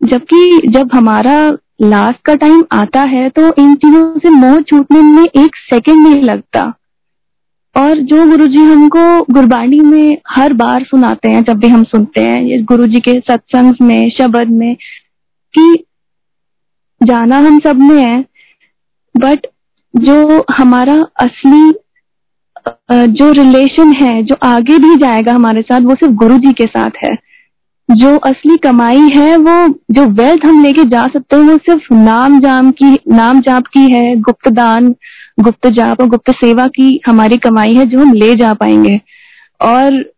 जबकि 0.00 0.68
जब 0.68 0.90
हमारा 0.94 1.38
लास्ट 1.82 2.24
का 2.26 2.34
टाइम 2.36 2.62
आता 2.72 3.02
है 3.10 3.28
तो 3.30 3.42
इन 3.62 3.74
चीज़ों 3.74 4.18
से 4.18 4.30
मोह 4.30 4.60
छूटने 4.62 5.00
में 5.02 5.24
एक 5.24 5.56
सेकंड 5.56 6.06
नहीं 6.06 6.22
लगता। 6.22 6.72
और 7.76 8.00
जो 8.00 8.24
गुरु 8.26 8.46
जी 8.46 8.62
हमको 8.62 9.02
गुरबाणी 9.34 9.80
में 9.80 10.18
हर 10.28 10.52
बार 10.52 10.84
सुनाते 10.84 11.28
हैं, 11.28 11.42
जब 11.44 11.58
भी 11.58 11.68
हम 11.68 11.84
सुनते 11.84 12.20
हैं, 12.20 12.42
ये 12.42 12.58
गुरुजी 12.62 13.00
के 13.00 13.18
सत्संग 13.20 13.74
में, 13.82 14.10
शब्द 14.10 14.50
में, 14.50 14.74
कि 15.54 15.84
जाना 17.00 17.38
हम 17.38 17.58
सब 17.58 17.76
में 17.76 18.02
है 18.06 18.20
बट 19.14 19.46
जो 19.94 20.44
हमारा 20.58 20.94
असली 21.20 21.72
जो 22.92 23.30
रिलेशन 23.32 23.92
है, 23.92 24.22
जो 24.22 24.36
आगे 24.42 24.78
भी 24.78 24.96
जाएगा 24.96 25.32
हमारे 25.32 25.62
साथ, 25.62 25.80
वो 25.80 25.94
सिर्फ़ 25.94 26.14
गुरु 26.14 26.36
जी 26.36 26.52
के 26.52 26.66
साथ 26.66 26.90
है। 27.04 27.14
जो 27.90 28.16
असली 28.16 28.56
कमाई 28.56 29.10
है, 29.16 29.36
वो 29.36 29.68
जो 29.90 30.06
वेल्थ 30.06 30.46
हम 30.46 30.62
लेके 30.62 30.84
जा 30.84 31.06
सकते 31.06 31.36
हैं, 31.36 31.42
वो 31.42 31.56
सिर्फ़ 31.56 31.94
नाम 31.94 32.40
जाम 32.40 32.70
की, 32.70 32.98
नाम 33.08 33.40
जाप 33.40 33.62
की 33.66 33.92
है, 33.92 34.16
गुप्त 34.16 34.48
दान, 34.48 34.94
गुप्त 35.40 35.66
जाप 35.66 36.00
और 36.00 36.06
गुप्त 36.06 36.30
सेवा 36.30 36.66
की 36.66 37.00
हमारी 37.08 37.36
कमाई 37.36 37.74
है 37.74 37.86
जो 37.86 37.98
हम 37.98 38.12
ले 38.12 38.34
जा 38.34 38.54
पाएँगे। 38.54 39.00
और 39.60 40.12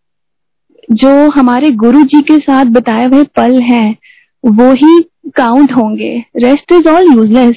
जो 0.93 1.31
हमारे 1.31 1.71
गुरु 1.71 2.03
जी 2.03 2.21
के 2.21 2.39
साथ 2.39 2.65
बताए 2.65 3.07
हुए 3.07 3.23
पल 3.23 3.61
हैं, 3.61 3.97
वो 4.45 4.73
ही 4.73 5.05
काउंट 5.37 5.73
होंगे। 5.73 6.25
रेस्ट 6.37 6.73
इज़ 6.73 6.89
ऑल 6.89 7.05
यूजलेस 7.15 7.57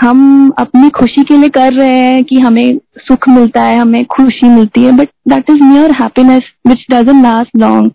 हम 0.00 0.50
अपनी 0.50 0.88
खुशी 0.88 1.24
के 1.24 1.36
लिए 1.36 1.48
कर 1.48 1.72
रहे 1.72 1.98
हैं 1.98 2.24
कि 2.24 2.36
हमें 2.36 2.78
सुख 2.98 3.28
मिलता 3.28 3.62
है, 3.62 3.76
हमें 3.76 4.04
खुशी 4.04 4.48
मिलती 4.48 4.82
है 4.82 4.92
but 4.92 5.08
that 5.28 5.50
is 5.50 5.58
near 5.60 5.90
happiness 5.90 6.42
which 6.66 6.86
doesn't 6.90 7.22
last 7.22 7.50
long 7.56 7.92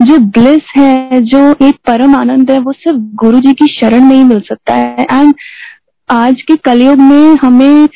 जो 0.00 0.18
ब्लिस 0.34 0.72
है, 0.76 1.20
जो 1.20 1.38
एक 1.62 1.74
परम 1.86 2.14
आनंद 2.16 2.50
है, 2.50 2.58
वो 2.58 2.72
सिर्फ़ 2.72 2.98
गुरु 3.16 3.38
जी 3.40 3.52
की 3.52 3.66
शरण 3.66 4.04
में 4.04 4.16
ही 4.16 4.22
मिल 4.24 4.40
सकता 4.40 4.74
है। 4.74 5.06
एंड 5.10 5.34
आज 6.08 6.42
के 6.42 6.56
कलयुग 6.56 6.98
में 6.98 7.36
हमें 7.42 7.88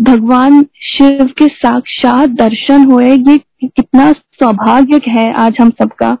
भगवान 0.00 0.62
शिव 0.82 1.24
के 1.38 1.46
साक्षात 1.46 2.28
दर्शन 2.38 2.84
हुए, 2.84 3.10
ये 3.10 3.38
कितना 3.64 4.12
सौभाग्य 4.12 5.00
है 5.08 5.32
आज 5.34 5.56
हम 5.60 5.70
सबका। 5.70 6.16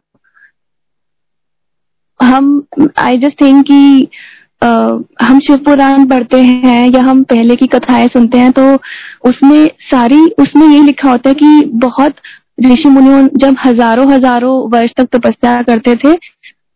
हम 2.20 2.66
आई 2.98 3.18
जस्ट 3.18 3.40
थिंक 3.40 3.64
कि 3.66 4.08
हम 4.62 5.38
शिव 5.38 5.56
पुराण 5.56 6.06
पढ़ते 6.08 6.40
हैं 6.42 6.88
या 6.90 7.00
हम 7.00 7.22
पहले 7.22 7.54
की 7.56 7.66
कथाएँ 7.66 8.06
सुनते 8.08 8.38
हैं 8.38 8.50
तो 8.52 8.62
उसमें 9.24 9.66
सारी, 9.80 10.20
उसमें 10.38 10.66
ये 10.68 10.82
लिखा 10.82 11.10
होता 11.10 11.28
है 11.28 11.34
कि 11.34 11.70
बहुत 11.78 12.14
ऋषि 12.58 12.88
मुनियों 12.88 13.26
जब 13.38 13.56
हज़ारों 13.64 14.10
हज़ारों 14.12 14.54
वर्ष 14.70 14.90
तक 14.96 15.08
तपस्या 15.16 15.60
करते 15.62 15.94
थे 15.96 16.12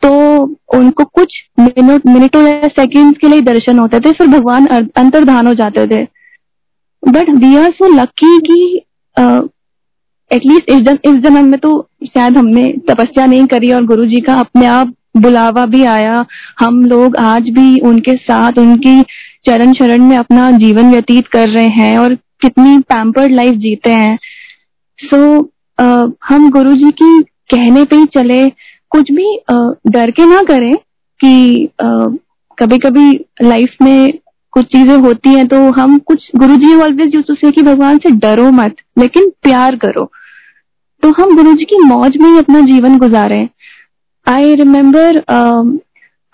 तो 0.02 0.10
उनको 0.76 1.04
कुछ 1.16 1.34
मिनट 1.60 2.06
मिनटों 2.06 2.42
या 2.42 2.68
सेकंड्स 2.70 3.18
के 3.18 3.28
लिए 3.28 3.40
दर्शन 3.42 3.78
होते 3.78 4.00
थे 4.00 4.12
फिर 4.12 4.26
भगवान 4.28 4.66
अंतर्धान 4.66 5.46
हो 5.46 5.54
जाते 5.54 5.86
थे। 5.86 6.02
But 7.02 7.30
we 7.36 7.56
are 7.56 7.70
so 7.72 7.88
lucky 7.94 8.38
कि 8.40 8.80
एटलीस्ट 10.30 10.70
इस 10.70 10.80
जन, 10.80 10.98
इस 11.04 11.14
जन्म 11.22 11.44
में 11.44 11.58
तो 11.60 11.70
शायद 12.06 12.36
हमने 12.36 12.62
तपस्या 12.90 13.26
नहीं 13.26 13.46
करी 13.46 13.72
और 13.72 13.84
गुरु 13.84 14.06
जी 14.06 14.20
का 14.20 14.34
अपने 14.40 14.66
आप 14.66 14.94
बुलावा 15.16 15.64
भी 15.66 15.84
आया। 15.86 16.24
हम 16.60 16.84
लोग 16.86 17.16
आज 17.16 17.48
भी 17.50 17.78
उनके 17.80 18.16
साथ 18.16 18.58
उनकी 18.58 19.00
चरण 19.46 19.72
शरण 19.72 20.04
में 20.04 20.16
अपना 20.16 20.50
जीवन 20.58 20.90
व्यतीत 20.90 21.26
कर 21.28 21.48
रहे 21.48 21.68
हैं 21.70 21.96
और 21.98 22.14
कितनी 22.14 22.78
पैम्पर्ड 22.90 23.34
लाइफ 23.34 23.54
जीते 23.60 23.90
हैं। 23.92 24.18
सो 24.98 25.16
so, 25.16 25.46
uh, 25.78 26.10
हम 26.24 26.50
गुरु 26.50 26.72
जी 26.74 26.90
की 26.92 27.20
कहने 27.50 27.84
पे 27.84 27.96
ही 27.96 28.04
चले। 28.14 28.48
कुछ 28.92 29.10
भी 29.12 29.26
डर 29.90 30.10
के 30.10 30.24
ना 30.26 30.42
करें 30.44 30.74
कि 31.20 31.68
कभी 32.58 32.78
कभी 32.78 33.10
लाइफ 33.42 33.76
में 33.82 34.18
कुछ 34.52 34.66
चीज़ें 34.66 34.96
होती 34.98 35.30
हैं 35.30 35.46
तो 35.48 35.58
हम 35.72 35.98
कुछ 35.98 36.30
गुरु 36.36 36.56
जी 36.56 36.74
ऑलवेज 36.76 37.14
यूज़ 37.14 37.24
टू 37.26 37.34
से 37.34 37.50
कि 37.50 37.62
भगवान 37.62 37.98
से 37.98 38.10
डरो 38.18 38.50
मत 38.52 38.76
लेकिन 38.98 39.30
प्यार 39.42 39.76
करो। 39.76 40.04
तो 41.02 41.12
हम 41.12 41.34
गुरु 41.36 41.52
जी 41.52 41.64
की 41.64 41.78
मौज 41.84 42.16
में 42.16 42.28
ही 42.30 42.38
अपना 42.38 42.60
जीवन 42.62 42.98
गुजारे। 42.98 43.48
आई 44.26 44.54
रिमेम्बर 44.54 45.22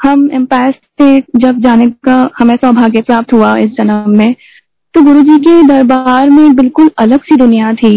हम 0.00 0.28
एम्पायर 0.32 0.72
स्टेट 0.72 1.26
जब 1.36 1.60
जाने 1.60 1.86
का 2.06 2.18
हमें 2.38 2.54
सौभाग्य 2.56 3.02
प्राप्त 3.02 3.32
हुआ 3.32 3.56
इस 3.56 3.70
जन्म 3.72 4.10
में 4.18 4.34
तो 4.94 5.02
गुरु 5.02 5.22
जी 5.22 5.38
के 5.38 5.62
दरबार 5.68 6.30
में 6.30 6.54
बिल्कुल 6.56 6.90
अलग 6.98 7.22
सी 7.22 7.36
दुनिया 7.36 7.72
थी। 7.74 7.96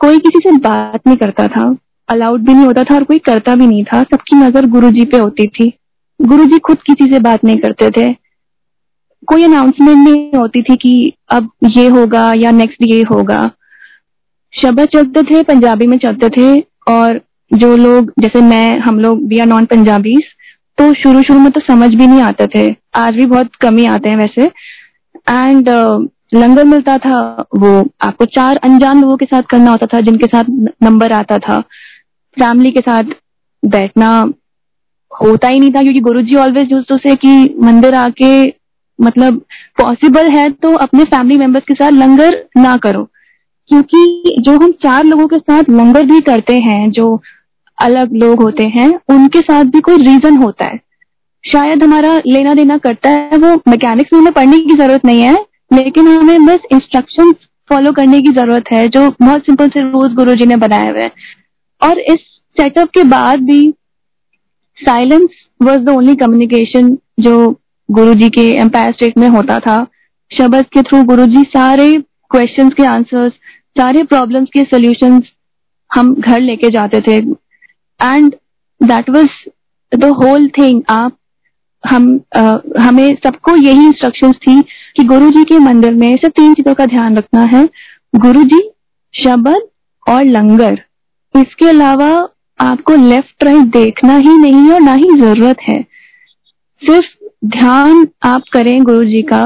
कोई 0.00 0.18
किसी 0.18 0.38
से 0.38 0.56
बात 0.58 1.06
नहीं 1.06 1.16
करता 1.16 1.46
था 1.46 1.76
अलाउड 2.08 2.40
भी 2.40 2.54
नहीं 2.54 2.66
होता 2.66 2.84
था 2.84 2.94
और 2.94 3.04
कोई 3.04 3.18
करता 3.18 3.54
भी 3.54 3.66
नहीं 3.66 3.84
था। 3.84 4.02
सबकी 4.02 4.36
नज़र 4.36 4.66
गुरु 4.66 4.90
पे 5.04 5.18
होती 5.18 5.46
थी। 5.46 5.72
गुरु 6.20 6.58
खुद 6.58 6.76
किसी 6.76 7.12
से 7.12 7.18
बात 7.18 7.44
नहीं 7.44 7.58
करते 7.58 7.90
थे। 7.90 8.12
कोई 9.28 9.44
अनाउंसमेंट 9.44 10.08
नहीं 10.08 10.38
होती 10.38 10.62
थी 10.62 10.76
कि 10.76 11.12
अब 11.30 11.50
ये 11.70 11.86
होगा 11.88 12.32
या 12.36 12.50
नेक्स्ट 12.50 12.78
ये 12.82 13.02
होगा। 13.02 13.50
शब्द 14.52 14.84
चलते 14.84 15.22
थे 15.22 15.42
पंजाबी 15.42 15.86
में 15.86 15.98
चलते 15.98 16.28
थे 16.28 16.60
और 16.88 17.20
जो 17.54 17.76
लोग 17.76 18.12
जैसे 18.18 18.40
मैं 18.40 18.78
हम 18.78 19.00
लोग 19.00 19.26
वी 19.28 19.38
आर 19.38 19.46
नॉन 19.46 19.64
पंजाबीज 19.64 20.22
तो 20.78 20.92
शुरू 20.94 21.22
शुरू 21.22 21.38
में 21.38 21.50
तो 21.52 21.60
समझ 21.60 21.88
भी 21.88 22.06
नहीं 22.06 22.20
आते 22.20 22.46
थे। 22.46 22.76
आज 22.94 23.14
भी 23.14 23.26
बहुत 23.26 23.54
कमी 23.54 23.84
आते 23.84 24.10
हैं 24.10 24.16
वैसे। 24.16 24.44
एंड 25.30 25.68
uh, 25.68 26.06
लंगर 26.34 26.64
मिलता 26.64 26.98
था, 26.98 27.44
वो 27.56 27.90
आपको 28.00 28.24
चार 28.24 28.56
अनजान 28.56 29.00
लोगों 29.00 29.16
के 29.16 29.24
साथ 29.24 29.42
करना 29.42 29.70
होता 29.70 29.86
था, 29.86 30.00
जिनके 30.00 30.26
साथ 30.26 30.44
नंबर 30.82 31.12
आता 31.12 31.38
था। 31.38 31.60
फैमिली 32.36 32.70
के 32.70 32.80
साथ 32.80 33.04
बैठना 33.64 34.32
होता 35.22 35.48
ही 35.48 35.60
नहीं 35.60 35.70
था, 35.70 35.80
क्योंकि 35.80 36.00
गुरु 36.00 36.22
जी 36.22 36.34
ऑलवेज 36.34 36.72
यूज़ 36.72 36.84
से 36.92 37.14
कि 37.14 37.56
मंदिर 37.62 37.94
आके 37.94 38.48
मतलब 39.00 39.36
पॉसिबल 39.82 40.28
है 40.28 40.50
तो 40.50 40.74
अपने 40.74 41.04
फैमिली 41.04 41.38
मेंबर्स 41.38 41.64
के 41.68 41.74
साथ 41.74 41.90
लंगर 41.90 42.44
ना 42.56 42.76
करो। 42.76 43.04
क्योंकि 43.68 44.22
जो 44.40 44.52
हम 44.52 44.72
चार 44.72 45.04
लोगों 45.04 45.26
के 45.26 45.38
साथ 45.38 45.62
लंगर 45.70 46.06
भी 46.06 46.20
करते 46.20 46.54
हैं, 46.54 46.90
जो 46.90 47.22
अलग 47.82 48.12
लोग 48.12 48.42
होते 48.42 48.64
हैं, 48.64 49.00
उनके 49.08 49.40
साथ 49.40 49.64
भी 49.64 49.80
कोई 49.80 49.96
रीजन 49.96 50.36
होता 50.36 50.66
है। 50.66 50.80
शायद 51.52 51.82
हमारा 51.82 52.18
लेना 52.26 52.54
देना 52.54 52.76
करता 52.76 53.10
है, 53.10 53.30
वो 53.34 53.62
मैकेनिक्स 53.68 54.12
में 54.12 54.20
हमें 54.20 54.32
पढ़ने 54.32 54.58
की 54.58 54.74
ज़रूरत 54.74 55.04
नहीं 55.04 55.22
है। 55.22 55.36
लेकिन 55.70 56.08
हमें 56.08 56.46
बस 56.46 56.66
इंस्ट्रक्शन 56.72 57.32
फॉलो 57.70 57.92
करने 57.92 58.20
की 58.20 58.32
ज़रूरत 58.32 58.64
है, 58.72 58.86
जो 58.88 59.00
बहुत 59.20 59.42
सिंपल 59.42 59.68
से 59.68 59.80
रूल्स 59.82 60.14
गुरु 60.14 60.34
जी 60.34 60.46
ने 60.46 60.56
बनाए 60.58 60.90
हुए 60.90 61.08
और 61.82 61.98
इस 62.00 62.20
सेटअप 62.56 62.90
के 62.90 63.02
बाद 63.06 63.40
भी 63.42 63.60
silence 64.78 65.30
was 65.62 65.80
the 65.80 65.88
only 65.88 66.14
communication 66.16 66.96
जो 67.20 67.34
गुरु 67.88 68.14
जी 68.14 68.28
के 68.30 68.42
एम्पायर 68.54 68.92
स्टेट 68.92 69.18
में 69.18 69.28
होता 69.28 69.58
था। 69.60 69.76
शब्द 70.30 70.64
के 70.66 70.82
थ्रू 70.82 71.02
गुरु 71.04 71.26
जी 71.26 71.42
सारे 71.48 71.92
क्वेश्चंस 72.30 72.72
के 72.74 72.84
आंसर्स 72.86 73.32
सारे 73.78 74.02
प्रॉब्लम्स 74.04 74.48
के 74.52 74.64
सोल्यूशंस 74.64 75.30
हम 75.90 76.14
घर 76.14 76.40
लेके 76.40 76.70
जाते 76.70 77.00
थे। 77.00 77.16
And 78.00 78.34
that 78.80 79.10
was 79.10 79.28
the 79.92 80.04
whole 80.16 80.48
thing 80.58 80.82
आप 80.90 81.16
हम 81.86 82.20
आ, 82.36 82.58
हमें 82.78 83.14
सबको 83.14 83.56
यही 83.56 83.86
इंस्ट्रक्शन 83.86 84.32
थी 84.32 84.60
कि 84.96 85.04
गुरु 85.04 85.30
जी 85.30 85.44
के 85.44 85.58
मंदिर 85.58 85.94
में 85.94 86.08
सिर्फ़ 86.08 86.32
तीन 86.32 86.54
चीज़ों 86.54 86.74
का 86.74 86.86
ध्यान 86.86 87.16
रखना 87.16 87.42
है। 87.56 87.64
गुरु 88.16 88.42
जी 88.42 88.60
शब्द 89.14 89.54
और 90.06 90.24
लंगर। 90.24 90.80
इसके 91.34 91.68
अलावा 91.68 92.08
आपको 92.58 92.94
लेफ़्ट 92.94 93.44
राइट 93.44 93.66
देखना 93.72 94.16
ही 94.16 94.36
नहीं 94.38 94.70
और 94.70 94.80
ना 94.80 94.94
ही 94.94 95.08
ज़रूरत 95.20 95.56
है। 95.62 95.82
सिर्फ़ 96.82 97.06
ध्यान 97.46 98.06
आप 98.22 98.42
करें 98.52 98.82
गुरु 98.84 99.04
जी 99.04 99.22
का। 99.22 99.44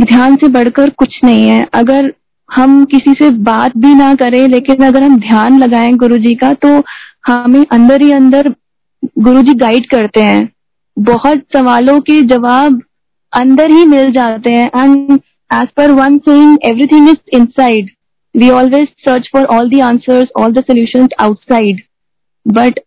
ध्यान 0.00 0.36
से 0.36 0.48
बढ़कर 0.48 0.90
कुछ 0.90 1.18
नहीं 1.24 1.48
है। 1.48 1.66
अगर 1.74 2.12
हम 2.50 2.84
किसी 2.84 3.12
से 3.12 3.30
बात 3.30 3.76
भी 3.76 3.94
ना 3.94 4.14
करें 4.14 4.46
लेकिन 4.48 4.84
अगर 4.86 5.02
हम 5.02 5.18
ध्यान 5.20 5.58
लगाएँ 5.58 5.92
गुरु 5.92 6.18
जी 6.18 6.34
का 6.34 6.52
तो 6.54 6.68
हमें 7.26 7.64
अंदर 7.72 8.02
ही 8.02 8.10
अंदर 8.12 8.48
गुरु 9.18 9.42
जी 9.42 9.54
गाइड 9.54 9.86
करते 9.86 10.22
हैं। 10.22 10.53
बहुत 10.96 11.42
सवालों 11.56 12.00
के 12.00 12.20
जवाब 12.22 12.80
अंदर 13.32 13.70
ही 13.70 13.84
मिल 13.84 14.12
जाते 14.12 14.52
हैं 14.52 14.70
and 14.74 15.12
as 15.50 15.68
per 15.76 15.90
one 15.90 16.18
thing 16.18 16.58
everything 16.64 17.08
is 17.08 17.36
inside 17.36 17.90
we 18.34 18.50
always 18.50 18.88
search 19.06 19.28
for 19.32 19.44
all 19.56 19.70
the 19.70 19.80
answers 19.80 20.28
all 20.36 20.52
the 20.52 20.64
solution 20.64 21.08
outside 21.20 21.82
but 22.46 22.80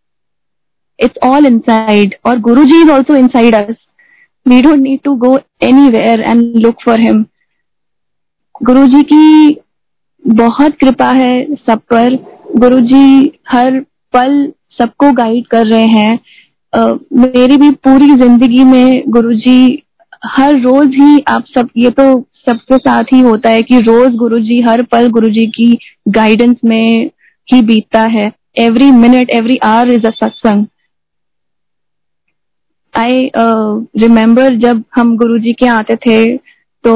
it's 1.00 1.18
all 1.24 1.46
inside 1.46 2.16
और 2.26 2.40
Guru 2.40 2.64
ji 2.66 2.82
is 2.82 2.92
also 2.92 3.16
inside 3.16 3.56
us 3.56 3.76
we 4.46 4.62
don't 4.62 4.80
need 4.80 5.00
to 5.04 5.16
go 5.16 5.38
anywhere 5.90 6.22
and 6.22 6.56
look 6.56 6.82
for 6.86 7.02
him 7.02 7.26
Guru 8.64 8.86
ji 8.88 9.04
की 9.04 9.58
बहुत 10.26 10.76
कृपा 10.76 11.10
है 11.18 11.56
सब 11.56 11.80
पर. 11.94 12.16
गुरु 12.58 12.80
जी 12.80 13.32
हर 13.50 13.80
पल 14.14 14.32
सबको 14.78 15.12
guide 15.12 15.48
कर 15.48 15.66
रहे 15.66 15.86
हैं. 15.86 16.20
Uh, 16.74 16.98
मेरी 17.14 17.58
भी 17.58 17.70
पूरी 17.88 18.14
ज़िंदगी 18.16 18.64
में 18.64 19.04
गुरु 19.10 19.34
जी 19.36 19.84
हर 20.26 20.60
रोज 20.62 20.96
ही 20.96 21.20
आप 21.28 21.46
सब 21.48 21.70
ये 21.78 21.90
तो 21.92 22.04
सबके 22.40 22.78
साथ 22.78 23.04
ही 23.14 23.20
होता 23.22 23.50
है 23.50 23.64
कि 23.64 23.80
रोज 23.82 24.16
गुरु 24.16 24.40
जी 24.40 24.60
हर 24.62 24.82
पल 24.92 25.10
गुरु 25.10 25.30
जी 25.30 25.46
की 25.48 25.78
गाइडेंस 26.10 26.58
में 26.66 27.10
ही 27.48 27.62
बीतता 27.62 28.02
है। 28.12 28.32
Every 28.58 28.90
minute 28.92 29.30
every 29.30 29.58
hour 29.66 29.92
is 29.92 30.06
a 30.08 30.12
satsang 30.16 30.66
I 32.94 33.30
remember 33.36 34.56
जब 34.58 34.84
हम 34.96 35.16
गुरु 35.18 35.38
जी 35.40 35.54
के 35.54 35.68
आते 35.70 35.96
थे 35.96 36.38
तो 36.84 36.94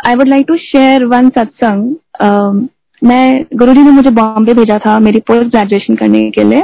I 0.00 0.14
would 0.14 0.28
like 0.28 0.46
to 0.48 0.56
share 0.56 1.04
one 1.04 1.28
satsang 1.28 2.66
मैं 3.02 3.44
गुरु 3.54 3.74
जी 3.74 3.82
ने 3.82 3.90
मुझे 3.90 4.10
बॉम्बे 4.12 4.54
भेजा 4.54 4.78
था 4.78 4.98
मेरी 4.98 5.20
पोस्ट 5.20 5.48
ग्रेजुएशन 5.48 5.94
करने 5.96 6.30
के 6.30 6.44
लिए। 6.44 6.62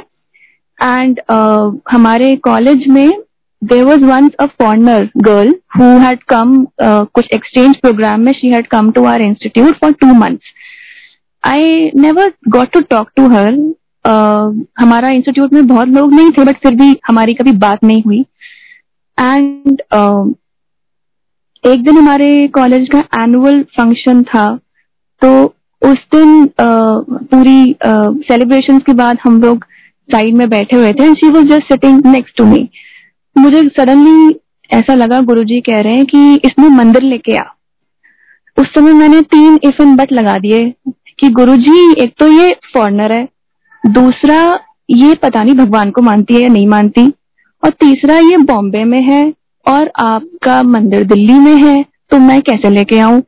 एंड 0.83 1.21
uh, 1.31 1.79
हमारे 1.93 2.37
कॉलेज 2.37 2.89
में 2.89 3.11
there 3.63 3.85
was 3.85 4.05
once 4.05 4.31
a 4.41 4.47
foreigner 4.47 5.09
girl 5.17 5.55
who 5.77 5.85
had 5.99 6.23
come 6.23 6.67
कुछ 6.83 7.29
एक्सचेंज 7.35 7.77
प्रोग्राम 7.77 8.21
में 8.21 8.33
she 8.33 8.49
had 8.49 8.67
come 8.67 8.91
to 8.91 9.05
our 9.05 9.23
institute 9.23 9.77
for 9.77 9.93
two 9.93 10.07
months 10.07 10.53
I 11.45 11.91
never 11.97 12.33
got 12.49 12.73
to 12.73 12.81
talk 12.81 13.11
to 13.17 13.29
her 13.29 13.53
हमारा 14.81 15.09
institute 15.09 15.53
में 15.53 15.67
बहुत 15.67 15.89
लोग 15.89 16.15
नहीं 16.15 16.31
थे 16.31 16.45
बट 16.45 16.57
फिर 16.57 16.75
भी 16.75 16.97
हमारी 17.09 17.35
कभी 17.35 17.53
बात 17.53 17.85
नहीं 17.85 18.03
हुई. 18.03 18.25
एंड 19.21 19.83
uh, 19.95 20.35
एक 21.65 21.83
दिन 21.85 21.99
हमारे 21.99 22.49
कॉलेज 22.49 22.89
का 22.95 23.23
एनुअल 23.23 23.63
फ़ंक्शन 23.63 24.23
था 24.23 24.47
तो 25.23 25.45
उस 25.83 26.07
दिन 26.15 26.45
uh, 26.45 27.25
पूरी 27.31 27.77
सेलिब्रेशन 28.29 28.79
uh, 28.79 28.85
के 28.87 28.93
बाद 28.93 29.19
हम 29.25 29.41
लोग 29.43 29.59
uh, 29.59 29.71
साइड 30.09 30.35
में 30.35 30.49
बैठे 30.51 30.77
हुए 30.77 30.93
थे 30.93 31.13
she 31.15 31.29
was 31.29 31.47
just 31.47 31.73
sitting 31.73 32.07
next 32.07 32.37
to 32.37 32.45
me 32.45 32.69
मुझे 33.37 33.61
सडनली 33.71 34.35
ऐसा 34.71 34.95
लगा, 34.95 35.21
गुरुजी 35.23 35.61
कह 35.61 35.81
रहे 35.81 35.95
हैं 35.95 36.05
कि 36.07 36.35
इसमें 36.45 36.69
मंदिर 36.69 37.03
लेके 37.03 37.37
आ। 37.37 37.45
उस 38.57 38.67
समय 38.69 38.93
मैंने 38.93 39.21
तीन 39.33 39.59
इफ़ 39.65 39.83
एंड 39.83 39.97
बट 39.99 40.13
लगा 40.13 40.37
दिए 40.39 40.69
कि 41.19 41.29
गुरुजी, 41.31 41.93
एक 42.03 42.15
तो 42.19 42.29
ये 42.29 42.51
फॉरनर 42.75 43.13
है, 43.13 43.29
दूसरा 43.85 44.39
ये 44.91 45.15
पता 45.15 45.43
नहीं 45.43 45.55
भगवान 45.55 45.91
को 45.91 46.03
मानती 46.03 46.35
है 46.35 46.41
या 46.43 46.49
नहीं 46.49 46.67
मानती, 46.69 47.07
और 47.63 47.71
तीसरा 47.73 48.19
ये 48.21 48.37
बॉम्बे 48.45 48.85
में 48.85 49.01
है 49.03 49.23
और 49.67 49.91
आपका 49.99 50.63
मंदिर 50.65 51.05
दिल्ली 51.07 51.39
में 51.41 51.55
है 51.59 51.85
तो 52.11 52.19
मैं 52.21 52.41
कैसे 52.43 52.71
लेके 52.71 52.99
आऊँ? 53.01 53.23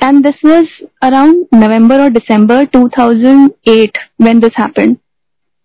And 0.00 0.22
this 0.24 0.44
was 0.46 0.66
around 1.02 1.44
November 1.54 2.00
और 2.00 2.08
December 2.10 2.64
2008 2.76 3.98
when 4.22 4.40
this 4.40 4.58
happened 4.60 4.96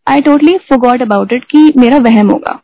I 0.08 0.22
totally 0.22 0.58
forgot 0.58 1.02
about 1.02 1.34
it 1.34 1.44
कि 1.44 1.74
मेरा 1.78 1.98
वहम 1.98 2.30
होगा। 2.30 2.60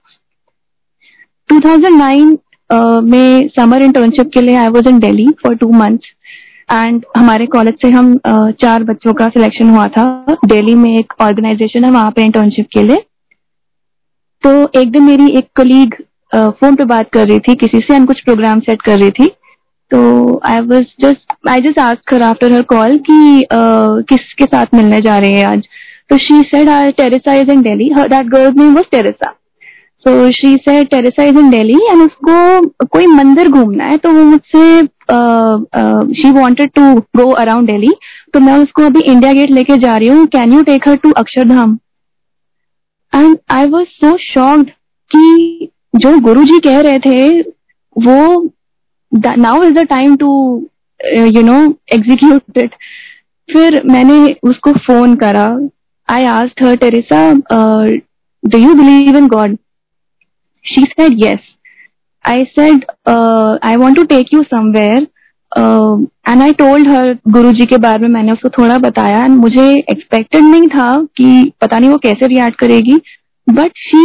2009 1.50 2.38
uh, 2.70 3.04
में 3.04 3.48
समर 3.48 3.82
इंटर्नशिप 3.82 4.32
के 4.34 4.42
लिए 4.42 4.56
I 4.56 4.68
was 4.68 4.90
in 4.90 5.00
Delhi 5.00 5.28
for 5.28 5.56
two 5.56 5.72
months 5.72 6.06
and 6.72 7.06
हमारे 7.18 7.46
कॉलेज 7.46 7.74
से 7.74 7.90
हम 7.90 8.14
uh, 8.18 8.52
चार 8.52 8.84
बच्चों 8.84 9.14
का 9.14 9.28
सिलेक्शन 9.28 9.70
हुआ 9.70 9.86
था। 9.86 10.38
दिल्ली 10.46 10.76
में 10.76 11.00
एक 11.00 11.14
ऑर्गेनाइजेशन 11.22 11.86
है 11.86 11.92
वहाँ 11.92 12.12
पे 12.12 12.22
इंटर्नशिप 12.22 12.68
के 12.74 12.84
लिए। 12.84 13.04
तो 14.44 14.82
एक 14.82 14.92
दिन 14.92 15.04
मेरी 15.04 15.38
एक 15.38 15.48
कलीग 15.56 15.94
फ़ोन 16.36 16.72
uh, 16.72 16.78
पे 16.78 16.86
बात 16.86 17.10
कर 17.14 17.28
रही 17.28 17.40
थी 17.40 17.56
किसी 17.56 17.80
से 17.80 17.96
हम 17.96 18.06
कुछ 18.06 18.24
प्रोग्राम 18.24 18.60
सेट 18.60 18.82
कर 18.82 19.00
रही 19.00 19.12
थी। 19.12 19.28
तो 19.92 20.00
I 20.46 20.60
was 20.60 20.84
just 21.02 21.34
I 21.50 21.60
just 21.60 21.80
ask 21.80 22.14
her 22.14 22.22
after 22.22 22.54
her 22.54 22.62
call 22.62 22.98
कि 22.98 23.40
uh, 23.40 24.04
किसके 24.10 24.46
साथ 24.46 24.66
मिलने 24.74 25.02
जा 25.02 25.18
रहे 25.20 25.32
हैं 25.32 25.46
आज? 25.46 25.68
तो 26.10 26.18
she 26.18 26.42
said 26.46 26.70
Teresa 26.98 27.34
is 27.34 27.52
in 27.52 27.62
Delhi 27.62 27.90
that 27.96 28.28
girl 28.28 28.54
name 28.58 28.76
was 28.76 28.86
Teresa 28.92 29.36
so 30.06 30.32
she 30.32 30.56
say 30.66 30.84
Teresa 30.86 31.24
is 31.24 31.38
in 31.38 31.50
Delhi 31.50 31.78
and 31.92 32.02
उसको 32.02 32.86
कोई 32.86 33.06
मंदिर 33.08 33.50
घूमना 33.50 33.86
है 33.86 33.98
तो 33.98 34.12
वो 34.12 34.24
मुझसे 34.24 34.82
she 36.14 36.32
wanted 36.32 36.72
to 36.76 36.94
go 37.18 37.30
around 37.34 37.68
Delhi 37.68 37.92
तो 38.34 38.40
मैं 38.40 38.58
उसको 38.58 38.86
अभी 38.86 39.02
इंडिया 39.02 39.34
गेट 39.34 39.50
लेके 39.50 39.78
जा 39.78 39.98
रही 39.98 40.08
हूँ 40.08 40.26
can 40.28 40.54
you 40.54 40.62
take 40.64 40.88
her 40.88 40.96
to 40.96 41.12
Akshardham 41.18 41.78
and 43.14 43.38
I 43.52 43.66
was 43.66 43.88
so 43.96 44.18
shocked 44.24 44.70
कि 45.12 45.70
जो 45.96 46.18
गुरु 46.20 46.44
जी 46.44 46.60
कह 46.60 46.80
रहे 46.82 47.00
थे 47.00 47.42
वो 47.96 48.52
now 49.38 49.64
is 49.64 49.74
the 49.74 49.86
time 49.90 50.16
to 50.16 50.30
you 51.28 51.42
know 51.42 51.60
execute 51.94 52.58
it 52.58 52.76
फिर 53.50 53.82
मैंने 53.86 54.36
उसको 54.44 54.72
फ़ोन 54.80 55.16
करा 55.16 55.46
I 56.10 56.26
asked 56.26 56.64
her 56.64 56.76
Teresa 56.76 57.32
do 58.44 58.58
you 58.58 58.74
believe 58.74 59.18
in 59.18 59.28
God 59.28 59.58
She 60.66 60.82
said 60.88 61.14
yes. 61.18 61.42
I 62.26 62.46
said, 62.56 62.86
uh, 63.06 63.58
I 63.62 63.78
want 63.78 63.98
to 63.98 64.06
take 64.08 64.32
you 64.32 64.44
somewhere. 64.52 65.00
And 65.52 66.42
I 66.42 66.54
told 66.54 66.90
her 66.92 67.08
Guru 67.28 67.52
ji 67.52 67.66
के 67.66 67.78
बारे 67.84 68.02
में 68.02 68.10
मैंने 68.10 68.32
उसको 68.32 68.50
थोड़ा 68.58 68.78
बताया 68.80 69.24
एंड 69.26 69.36
मुझे 69.38 69.64
एक्सपेक्टेड 69.92 70.44
नहीं 70.44 70.68
था 70.68 70.90
कि 71.18 71.30
पता 71.62 71.80
नहीं 71.80 71.90
वो 71.90 71.98
कैसे 71.98 72.28
रिएक्ट 72.28 72.60
करेगी 72.60 72.98
but 73.48 73.72
she 73.78 74.04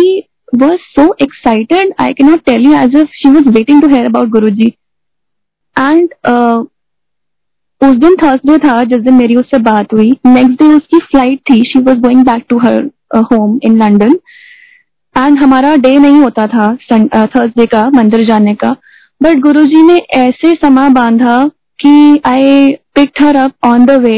was 0.55 0.87
so 0.95 1.05
excited 1.23 1.93
I 2.01 2.13
can 2.13 2.31
not 2.31 2.45
tell 2.47 2.65
you 2.67 2.73
as 2.79 2.97
if 3.01 3.09
she 3.17 3.31
was 3.31 3.49
waiting 3.57 3.83
to 3.83 3.89
hear 3.89 4.09
about 4.09 4.29
Guru 4.29 4.51
ji 4.61 4.69
and 5.77 6.09
उस 7.81 7.95
दिन 7.97 8.15
थर्सडे 8.17 8.57
था 8.59 8.83
जिस 8.85 9.03
दिन 9.03 9.15
मेरी 9.15 9.37
उससे 9.37 9.59
बात 9.63 9.93
हुई। 9.93 10.11
नेक्स्ट 10.27 10.63
डे 10.63 10.69
उसकी 10.75 10.99
फ़्लाइट 11.01 11.41
थी 11.51 11.63
she 11.65 11.81
was 11.81 11.99
going 12.01 12.25
back 12.25 12.45
to 12.49 12.59
her 12.59 12.85
home 13.33 13.59
in 13.63 13.77
London 13.79 14.19
and 15.17 15.43
हमारा 15.43 15.75
डे 15.77 15.97
नहीं 15.99 16.21
होता 16.21 16.47
था 16.47 16.75
थर्सडे 16.85 17.67
का 17.67 17.89
मंदिर 17.95 18.25
जाने 18.27 18.55
का। 18.55 18.71
बट 19.21 19.41
गुरुजी 19.41 19.83
ने 19.83 19.97
ऐसे 20.17 20.53
समा 20.63 20.89
बांधा 20.91 21.37
कि 21.79 22.21
I 22.27 22.73
pick 22.95 23.23
her 23.23 23.37
up 23.37 23.67
on 23.67 23.85
the 23.87 23.91
way 24.03 24.17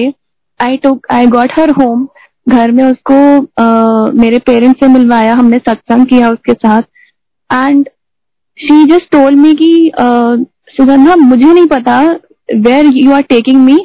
I 0.60 0.76
took 0.76 1.06
I 1.12 1.26
got 1.28 1.58
her 1.58 1.70
home 1.72 2.06
घर 2.46 2.70
में 2.72 2.84
उसको 2.84 3.14
uh, 3.38 4.14
मेरे 4.14 4.38
पेरेंट्स 4.38 4.80
से 4.80 4.88
मिलवाया 4.88 5.32
हमने 5.34 5.58
सत्संग 5.58 6.06
किया 6.06 6.28
उसके 6.28 6.52
साथ। 6.54 6.82
And 7.50 7.88
she 8.58 8.84
just 8.84 9.10
told 9.12 9.34
me 9.34 9.52
कि 9.54 9.90
सुगंधा 10.76 11.16
मुझे 11.16 11.52
नहीं 11.52 11.66
पता 11.66 11.98
where 12.48 12.86
you 12.94 13.12
are 13.12 13.22
taking 13.24 13.64
me 13.64 13.78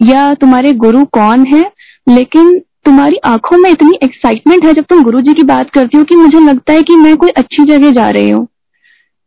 या 0.00 0.32
तुम्हारे 0.34 0.72
गुरु 0.74 1.04
कौन 1.12 1.46
है? 1.46 1.62
लेकिन 2.06 2.58
तुम्हारी 2.84 3.16
आँखों 3.26 3.58
में 3.58 3.70
इतनी 3.70 3.98
एक्साइटमेंट 4.02 4.64
है 4.66 4.72
जब 4.74 4.84
तुम 4.84 5.02
गुरु 5.04 5.20
जी 5.20 5.32
की 5.34 5.42
बात 5.44 5.70
करती 5.70 5.98
हो 5.98 6.04
कि 6.04 6.14
मुझे 6.16 6.40
लगता 6.40 6.72
है 6.72 6.82
कि 6.82 6.96
मैं 6.96 7.16
कोई 7.16 7.30
अच्छी 7.36 7.64
जगह 7.64 7.90
जा 7.92 8.08
रही 8.10 8.30
हूँ। 8.30 8.46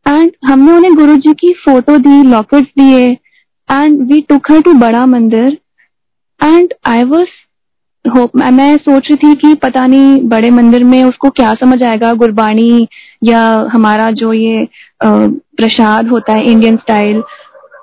एंड 0.06 0.32
हमने 0.46 0.72
उन्हें 0.72 0.96
गुरु 0.96 1.16
जी 1.18 1.34
की 1.34 1.54
फ़ोटो 1.66 1.98
दी 2.00 2.22
लॉकेट्स 2.24 2.70
दिए। 2.80 3.06
And 3.70 4.02
we 4.12 4.20
took 4.22 4.52
her 4.52 4.62
to 4.62 4.74
बड़ा 4.80 5.06
मंदिर 5.06 5.58
एंड 6.40 6.74
आई 6.86 7.04
वॉज़ 7.06 7.30
होप 8.06 8.36
मैं 8.36 8.76
सोच 8.78 9.08
रही 9.12 9.16
थी 9.18 9.36
कि 9.38 9.54
पता 9.56 9.86
नहीं 9.86 10.20
बड़े 10.30 10.50
मंदिर 10.52 10.84
में 10.84 11.04
उसको 11.04 11.30
क्या 11.32 11.54
समझ 11.54 11.82
आएगा, 11.84 12.12
गुरबाणी 12.14 12.88
या 13.24 13.42
हमारा 13.74 14.10
जो 14.14 14.34
ये 14.34 14.68
प्रसाद 15.04 16.10
होता 16.10 16.34
है 16.34 16.44
Indian 16.46 16.78
style 16.78 17.22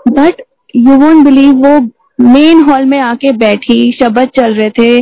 but 0.08 0.42
you 0.76 0.96
won't 0.96 1.24
believe 1.24 1.66
वो 1.66 1.78
मेन 2.22 2.62
हॉल 2.62 2.84
में 2.84 2.98
आके 3.00 3.32
बैठी, 3.36 3.92
शब्द 3.92 4.28
चल 4.36 4.54
रहे 4.54 4.70
थे। 4.70 4.98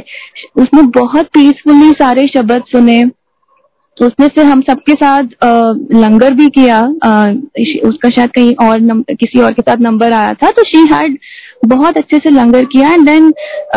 उसने 0.57 0.83
बहुत 0.97 1.27
पीसफुली 1.35 1.91
सारे 1.93 2.27
शब्द 2.29 2.63
सुने। 2.67 3.05
तो 3.97 4.07
उसने 4.07 4.27
फिर 4.29 4.45
हम 4.45 4.61
सबके 4.61 4.93
साथ 4.95 5.23
लंगर 5.95 6.35
भी 6.35 6.49
किया। 6.51 6.79
उसका 7.89 8.09
शायद 8.09 8.31
कहीं 8.31 8.55
और 8.67 9.03
किसी 9.13 9.41
और 9.41 9.53
के 9.53 9.63
साथ 9.63 9.81
नंबर 9.81 10.13
आया 10.13 10.35
था 10.35 10.51
तो 10.51 10.65
शी 10.65 10.85
हैड 10.93 11.17
बहुत 11.67 11.97
अच्छे 11.97 12.17
से 12.17 12.31
लंगर 12.31 12.65
किया। 12.65 12.93
And 12.93 13.07
then 13.07 13.33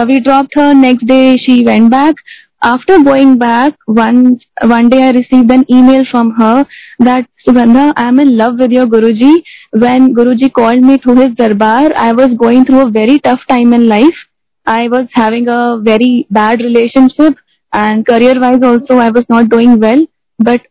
we 0.05 0.19
drop 0.19 0.59
her 0.59 0.73
next 0.75 1.05
day 1.05 1.37
she 1.37 1.63
went 1.65 1.89
back 1.91 2.21
after 2.63 3.03
going 3.03 3.37
back 3.37 3.75
one 3.85 4.39
one 4.71 4.89
day 4.89 5.01
i 5.03 5.11
received 5.11 5.51
an 5.51 5.65
email 5.69 6.03
from 6.11 6.31
her 6.39 6.65
that 6.99 7.27
sugandha 7.45 7.85
i 7.95 8.07
am 8.07 8.19
in 8.19 8.37
love 8.37 8.59
with 8.59 8.71
your 8.71 8.85
guruji. 8.85 9.43
When 9.71 10.13
guruji 10.15 10.53
called 10.53 10.81
me 10.81 10.97
through 10.97 11.15
his 11.21 11.35
darbar 11.35 11.91
i 11.95 12.11
was 12.11 12.37
going 12.37 12.65
through 12.65 12.87
a 12.87 12.91
very 12.91 13.19
tough 13.19 13.39
time 13.49 13.73
in 13.73 13.87
life. 13.87 14.19
I 14.65 14.87
was 14.87 15.07
having 15.13 15.47
a 15.47 15.79
very 15.81 16.27
bad 16.29 16.59
relationship 16.59 17.35
and 17.73 18.05
career 18.05 18.39
wise 18.39 18.63
also 18.63 18.97
i 18.97 19.09
was 19.09 19.25
not 19.29 19.49
doing 19.49 19.79
well. 19.79 20.05
But 20.39 20.61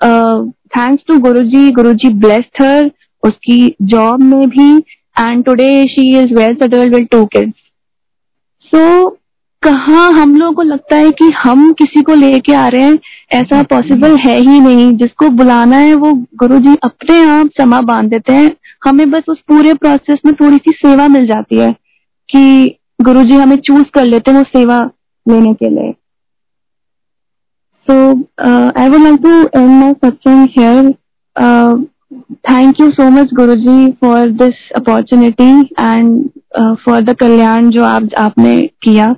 uh, 0.00 0.44
thanks 0.74 1.02
to 1.04 1.20
Guruji, 1.20 1.70
Guruji 1.70 2.18
blessed 2.20 2.50
her, 2.56 2.90
uski 3.24 3.76
job 3.84 4.20
bhi, 4.20 4.84
and 5.16 5.44
today 5.44 5.86
she 5.86 6.16
is 6.16 6.30
well 6.32 6.54
settled 6.58 6.92
with 6.92 7.08
two 7.10 7.28
kids. 7.28 7.54
So 8.70 9.18
कहाँ 9.64 10.12
हम 10.12 10.34
लोगों 10.36 10.52
को 10.52 10.62
लगता 10.62 10.96
है 10.96 11.10
कि 11.10 11.30
हम 11.42 11.72
किसी 11.72 12.02
को 12.02 12.14
लेके 12.14 12.54
आ 12.54 12.68
रहे 12.68 12.82
हैं? 12.82 12.98
ऐसा 13.32 13.62
पॉसिबल 13.62 14.16
है 14.16 14.38
ही 14.38 14.60
नहीं। 14.60 14.90
जिसको 14.96 15.28
बुलाना 15.28 15.76
है 15.76 15.94
वो 15.94 16.12
गुरु 16.36 16.58
जी 16.58 16.74
अपने 16.84 17.18
आप 17.30 17.50
समा 17.60 17.80
बाँध 17.80 18.10
देते 18.10 18.32
हैं। 18.32 18.50
हमें 18.84 19.10
बस 19.10 19.22
उस 19.28 19.40
पूरे 19.40 19.74
प्रोसेस 19.74 20.18
में 20.26 20.34
थोड़ी 20.34 20.56
सी 20.56 20.70
सेवा 20.70 21.08
मिल 21.08 21.26
जाती 21.26 21.58
है 21.58 21.72
कि 22.28 22.76
गुरु 23.00 23.22
जी 23.22 23.36
हमें 23.36 23.56
चूज़ 23.56 23.84
कर 23.94 24.04
लेते 24.04 24.30
हैं 24.30 24.38
वो 24.38 24.44
सेवा 24.44 24.90
लेने 25.28 25.54
के 25.54 25.68
लिए। 25.68 25.94
So 27.90 28.10
I 28.80 28.88
like 28.88 29.22
to 29.22 29.32
end 29.58 29.72
my 29.80 29.88
satsang 30.04 30.44
here. 30.58 30.94
Uh, 31.36 31.72
thank 32.48 32.78
you 32.80 32.88
so 32.98 33.06
much 33.16 33.32
Guruji 33.38 33.78
for 33.98 34.18
this 34.40 34.60
opportunity 34.78 35.52
and 35.78 36.10
uh, 36.60 36.74
for 36.84 37.00
kalyan 37.22 37.70
जो 37.70 37.84
आप 37.84 38.08
आपने 38.18 38.60
किया। 38.82 39.14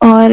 और 0.00 0.32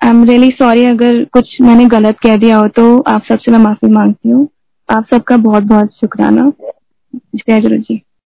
आई 0.00 0.10
एम 0.10 0.24
रियली 0.24 0.50
सॉरी 0.50 0.84
अगर 0.84 1.24
कुछ 1.24 1.56
मैंने 1.60 1.86
गलत 1.86 2.16
कह 2.22 2.36
दिया 2.36 2.58
हो 2.58 2.68
तो 2.68 3.00
आप 3.00 3.22
सबसे 3.28 3.50
मैं 3.50 3.58
माफ़ी 3.58 3.88
मांगती 3.88 4.28
हूँ। 4.28 4.48
आप 4.88 5.06
सबका 5.14 5.36
बहुत 5.36 5.62
बहुत 5.62 5.92
शुक्राना। 5.92 6.52
जय 7.14 7.60
गुरु 7.60 7.76
जी। 7.76 8.02